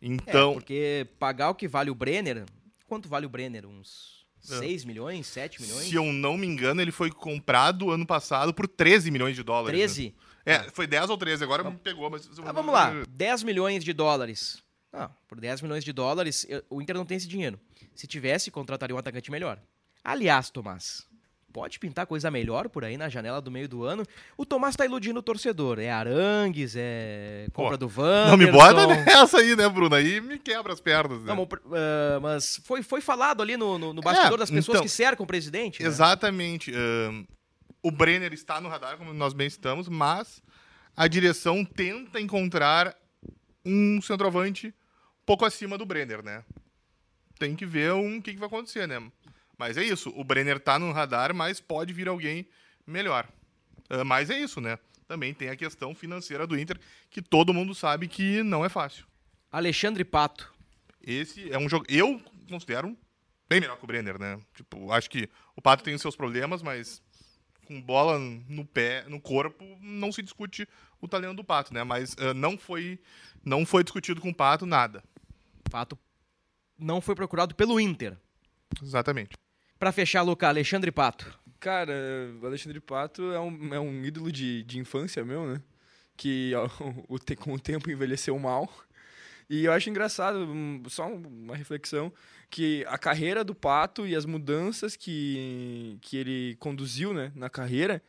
[0.00, 0.50] Então.
[0.50, 2.44] É, porque pagar o que vale o Brenner,
[2.86, 3.66] quanto vale o Brenner?
[3.66, 4.58] Uns É.
[4.58, 5.88] 6 milhões, 7 milhões?
[5.88, 9.78] Se eu não me engano, ele foi comprado ano passado por 13 milhões de dólares.
[9.78, 9.84] né?
[9.86, 10.14] 13?
[10.46, 12.26] É, foi 10 ou 13, agora me pegou, mas.
[12.44, 14.62] Ah, vamos lá, 10 milhões de dólares.
[14.98, 17.58] Não, por 10 milhões de dólares, eu- o Inter não tem esse dinheiro.
[17.94, 19.58] Se tivesse, contrataria um atacante melhor.
[20.04, 21.06] Aliás, Tomás,
[21.52, 24.04] pode pintar coisa melhor por aí na janela do meio do ano.
[24.36, 25.78] O Tomás tá iludindo o torcedor.
[25.78, 28.28] É Arangues, é compra Pô, do Van.
[28.30, 29.94] Não me bota nessa aí, né, Bruno?
[29.94, 31.26] Aí me quebra as pernas, né?
[31.26, 34.76] Não, mas, ah, mas foi, foi falado ali no, no, no bastidor É, das pessoas
[34.76, 35.82] então, que cercam o presidente.
[35.82, 35.88] né?
[35.88, 36.72] Exatamente.
[36.72, 37.24] ahn,
[37.82, 40.42] o Brenner está no radar, como nós bem estamos, mas
[40.96, 42.96] a direção tenta encontrar
[43.64, 44.74] um centroavante
[45.28, 46.42] pouco acima do Brenner, né?
[47.38, 48.98] Tem que ver um, o que, que vai acontecer, né?
[49.58, 50.10] Mas é isso.
[50.16, 52.48] O Brenner está no radar, mas pode vir alguém
[52.86, 53.28] melhor.
[53.90, 54.78] Ah, mas é isso, né?
[55.06, 59.04] Também tem a questão financeira do Inter, que todo mundo sabe que não é fácil.
[59.52, 60.50] Alexandre Pato.
[61.02, 61.84] Esse é um jogo.
[61.90, 62.18] Eu
[62.48, 62.96] considero
[63.46, 64.40] bem melhor que o Brenner, né?
[64.54, 67.02] Tipo, acho que o Pato tem os seus problemas, mas
[67.66, 70.66] com bola no pé, no corpo, não se discute
[71.02, 71.84] o talento do Pato, né?
[71.84, 72.98] Mas ah, não foi
[73.44, 75.04] não foi discutido com o Pato nada.
[75.68, 75.98] Pato
[76.78, 78.16] não foi procurado pelo Inter.
[78.82, 79.36] Exatamente.
[79.78, 81.38] Pra fechar, Luca, Alexandre Pato.
[81.60, 81.92] Cara,
[82.40, 85.62] o Alexandre Pato é um, é um ídolo de, de infância meu, né?
[86.16, 86.68] Que ó,
[87.08, 88.68] o, com o tempo envelheceu mal.
[89.50, 90.46] E eu acho engraçado,
[90.88, 92.12] só uma reflexão,
[92.50, 98.02] que a carreira do Pato e as mudanças que, que ele conduziu né, na carreira,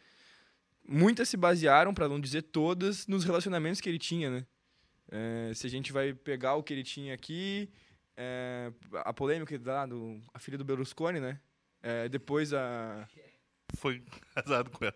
[0.86, 4.46] muitas se basearam, para não dizer todas, nos relacionamentos que ele tinha, né?
[5.12, 7.70] É, se a gente vai pegar o que ele tinha aqui,
[8.16, 11.40] é, a polêmica lá do a filha do Berlusconi, né?
[11.82, 13.08] É, depois a
[13.76, 14.04] Foi
[14.36, 14.96] casado com ela.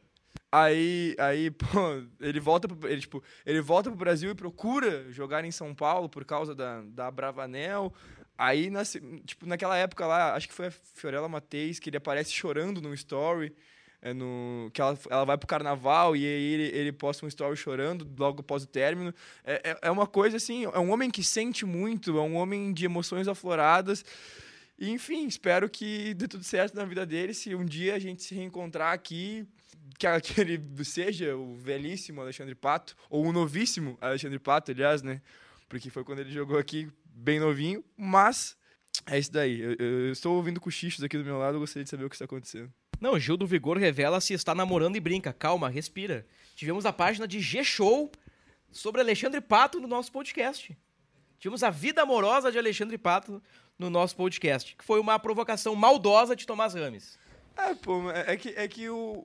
[0.51, 1.67] Aí, aí, pô,
[2.19, 6.07] ele volta pro, ele, tipo, ele volta pro Brasil e procura jogar em São Paulo
[6.07, 7.91] por causa da, da Bravanel.
[8.37, 12.31] Aí, na tipo, naquela época lá, acho que foi a Fiorella Mateis, que ele aparece
[12.31, 13.55] chorando no story,
[14.03, 17.55] é, no, que ela, ela vai pro carnaval e aí ele, ele posta um story
[17.55, 19.13] chorando logo após o término.
[19.45, 22.73] É, é, é uma coisa assim, é um homem que sente muito, é um homem
[22.73, 24.03] de emoções afloradas.
[24.77, 27.33] E, enfim, espero que dê tudo certo na vida dele.
[27.33, 29.47] Se um dia a gente se reencontrar aqui,
[29.97, 30.05] que,
[30.41, 35.21] ele seja o velhíssimo Alexandre Pato, ou o novíssimo Alexandre Pato, aliás, né?
[35.69, 37.81] Porque foi quando ele jogou aqui bem novinho.
[37.95, 38.57] Mas
[39.05, 39.61] é isso daí.
[39.61, 42.15] Eu, eu estou ouvindo cochichos aqui do meu lado, eu gostaria de saber o que
[42.15, 42.69] está acontecendo.
[43.03, 45.33] Não, Gil do Vigor revela se está namorando e brinca.
[45.33, 46.25] Calma, respira.
[46.55, 48.09] Tivemos a página de G-Show
[48.71, 50.73] sobre Alexandre Pato no nosso podcast.
[51.37, 53.43] Tivemos a vida amorosa de Alexandre Pato
[53.77, 57.19] no nosso podcast, que foi uma provocação maldosa de Tomás Rames.
[57.55, 59.23] É, pô, é é que, é que o,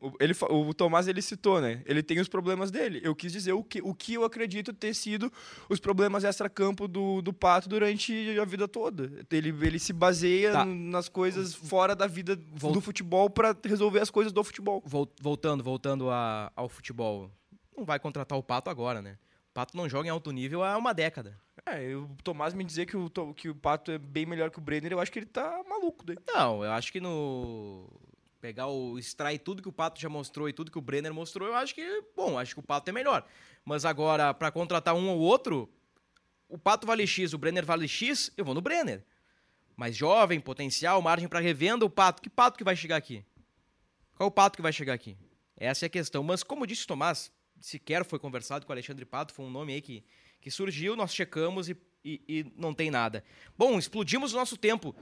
[0.00, 1.82] o, ele, o Tomás ele citou, né?
[1.84, 3.00] Ele tem os problemas dele.
[3.04, 5.30] Eu quis dizer o que, o que eu acredito ter sido
[5.68, 9.10] os problemas extra-campo do, do Pato durante a vida toda.
[9.30, 10.64] Ele, ele se baseia Tá.
[10.64, 14.82] nas coisas fora da vida Vol- do futebol para resolver as coisas do futebol.
[14.84, 17.30] Vol- Voltando, voltando a- ao futebol.
[17.76, 19.16] Não vai contratar o Pato agora, né?
[19.52, 21.38] O Pato não joga em alto nível há uma década.
[21.66, 24.62] É, o Tomás me dizer que o, que o Pato é bem melhor que o
[24.62, 26.16] Brenner, eu acho que ele tá maluco daí.
[26.26, 27.86] Não, eu acho que no.
[28.40, 28.98] Pegar o.
[28.98, 31.74] extrair tudo que o Pato já mostrou e tudo que o Brenner mostrou, eu acho
[31.74, 32.02] que.
[32.16, 33.26] Bom, acho que o Pato é melhor.
[33.62, 35.68] Mas agora, pra contratar um ou outro,
[36.48, 39.04] o Pato vale X, o Brenner vale X, eu vou no Brenner.
[39.76, 42.22] Mais jovem, potencial, margem pra revenda, o Pato.
[42.22, 43.22] Que Pato que vai chegar aqui?
[44.16, 45.14] Qual o Pato que vai chegar aqui?
[45.58, 46.22] Essa é a questão.
[46.22, 47.30] Mas, como disse o Tomás,
[47.66, 50.04] sequer foi conversado com o Alexandre Pato, foi um nome aí que,
[50.40, 53.24] que surgiu, nós checamos e, e- e não tem nada.
[53.56, 54.94] Bom, explodimos o nosso tempo.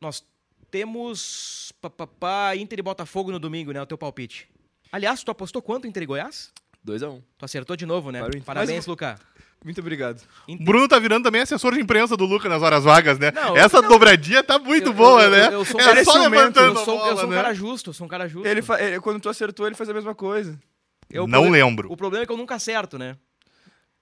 [0.00, 0.24] Nós
[0.70, 3.80] temos pá, pá, pá, Inter e Botafogo no domingo, né?
[3.80, 4.48] O teu palpite.
[4.90, 6.52] Aliás, tu apostou quanto Inter e Goiás?
[6.86, 7.10] 2x1.
[7.10, 7.22] Um.
[7.38, 8.20] Tu acertou de novo, né?
[8.20, 8.42] Inter.
[8.42, 9.18] Parabéns, Mas- Luca.
[9.64, 10.20] Muito obrigado.
[10.46, 13.30] O Bruno tá virando também assessor de imprensa do Luca nas horas vagas, né?
[13.30, 13.88] Não, Essa não.
[13.88, 15.46] dobradinha tá muito Eu- boa, eu- né?
[15.46, 17.30] eu- eu sou um é cara só levantando Eu sou, a bola, eu sou um
[17.30, 17.36] né?
[17.36, 18.46] cara justo, eu sou um cara justo.
[18.46, 20.60] Ele fa- ele- quando tu acertou, ele faz a mesma coisa.
[21.14, 21.90] Eu- Não o- lembro.
[21.92, 23.16] O problema é que eu nunca acerto, né?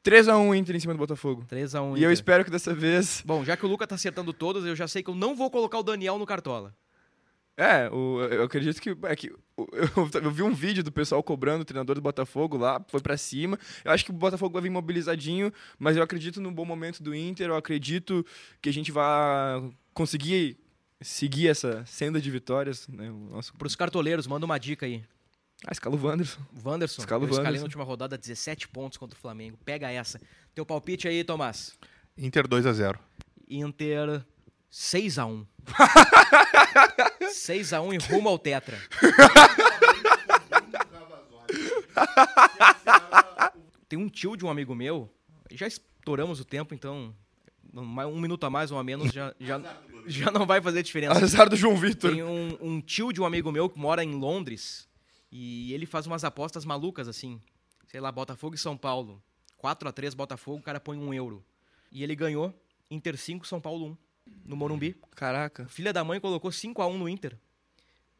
[0.02, 1.44] 3x1 Inter em cima do Botafogo.
[1.48, 1.96] 3x1.
[1.96, 3.22] E eu espero que dessa vez.
[3.24, 5.50] Bom, já que o Luca tá acertando todas, eu já sei que eu não vou
[5.50, 6.74] colocar o Daniel no Cartola.
[7.56, 8.96] É, o- eu acredito que.
[9.04, 12.82] É que eu, eu vi um vídeo do pessoal cobrando o treinador do Botafogo lá,
[12.88, 13.58] foi pra cima.
[13.84, 17.14] Eu acho que o Botafogo vai vir mobilizadinho, mas eu acredito no bom momento do
[17.14, 17.48] Inter.
[17.48, 18.26] Eu acredito
[18.60, 20.58] que a gente vai conseguir
[21.00, 22.88] seguir essa senda de vitórias.
[22.88, 23.10] Né?
[23.10, 23.52] O nosso...
[23.54, 25.04] Pros cartoleiros, manda uma dica aí.
[25.66, 26.40] Ah, escala o Wanderson.
[26.64, 27.62] Wanderson, Escala o eu escalei Wanderson.
[27.62, 29.56] na última rodada 17 pontos contra o Flamengo.
[29.64, 30.20] Pega essa.
[30.54, 31.78] Teu palpite aí, Tomás.
[32.18, 32.98] Inter 2x0.
[33.48, 34.24] Inter
[34.72, 35.46] 6x1.
[37.22, 38.76] 6x1 e rumo ao Tetra.
[43.88, 45.08] Tem um tio de um amigo meu,
[45.50, 47.14] já estouramos o tempo, então
[47.74, 49.60] um minuto a mais ou a menos já, já,
[50.06, 51.22] já não vai fazer diferença.
[51.22, 52.10] Azar do João Vitor.
[52.10, 54.88] Tem um, um tio de um amigo meu que mora em Londres
[55.32, 57.40] e ele faz umas apostas malucas assim.
[57.88, 59.20] Sei lá, Botafogo e São Paulo.
[59.56, 61.42] 4 a 3 Botafogo, o cara põe um euro.
[61.90, 62.54] E ele ganhou
[62.90, 64.32] Inter 5, São Paulo 1.
[64.44, 64.94] No Morumbi.
[65.16, 65.66] Caraca.
[65.68, 67.36] Filha da mãe colocou 5 a 1 no Inter.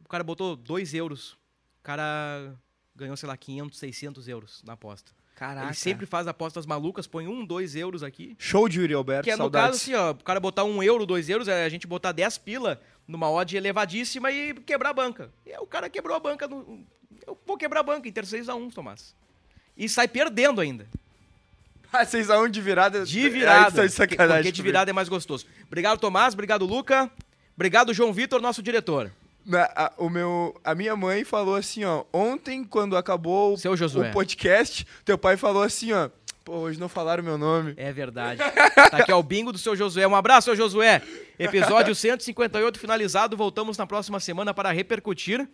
[0.04, 1.32] O cara botou 2 euros.
[1.32, 2.54] O cara
[2.94, 5.12] ganhou, sei lá, 500, 600 euros na aposta.
[5.34, 5.66] Caraca.
[5.66, 8.36] Ele sempre faz apostas malucas, põe 1, 2 euros aqui.
[8.38, 9.70] Show de Yuri Alberto, Que é no saudades.
[9.70, 12.38] caso assim, ó, o cara botar um euro, dois euros, é a gente botar 10
[12.38, 15.32] pila numa odd elevadíssima e quebrar a banca.
[15.46, 16.46] E aí o cara quebrou a banca.
[16.46, 16.86] No,
[17.46, 19.14] vou quebrar a banca, Inter 6x1, Tomás.
[19.76, 20.86] E sai perdendo ainda.
[21.94, 23.04] Ah, 6x1 de virada.
[23.04, 23.84] De É, virada.
[23.84, 25.44] isso tá de porque de virada é mais gostoso.
[25.66, 26.32] Obrigado, Tomás.
[26.32, 27.10] Obrigado, Luca.
[27.54, 29.12] Obrigado, João Vitor, nosso diretor.
[29.44, 32.04] Na- a, o meu, a minha mãe falou assim, ó.
[32.10, 34.08] Ontem, quando acabou o- Seu Josué.
[34.08, 36.08] o podcast, teu pai falou assim, ó.
[36.42, 37.74] Pô, hoje não falaram meu nome.
[37.76, 38.38] É verdade.
[38.38, 40.06] Tá aqui, ó, o bingo do seu Josué.
[40.06, 41.02] Um abraço, seu Josué.
[41.38, 43.36] Episódio 158 finalizado.
[43.36, 45.46] Voltamos na próxima semana para repercutir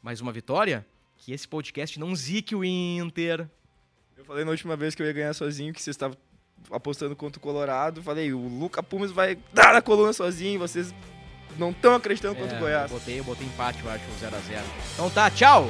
[0.00, 0.86] mais uma vitória.
[1.24, 3.48] Que esse podcast não zique o Inter.
[4.14, 6.18] Eu falei na última vez que eu ia ganhar sozinho, que vocês estavam
[6.70, 8.02] apostando contra o Colorado.
[8.02, 10.94] Falei, o Luca Pumes vai dar na coluna sozinho, vocês
[11.56, 12.90] não estão acreditando contra É, o Goiás.
[12.92, 14.62] Eu botei, eu botei empate, eu acho, 0x0.
[14.92, 15.66] Então tá, tchau!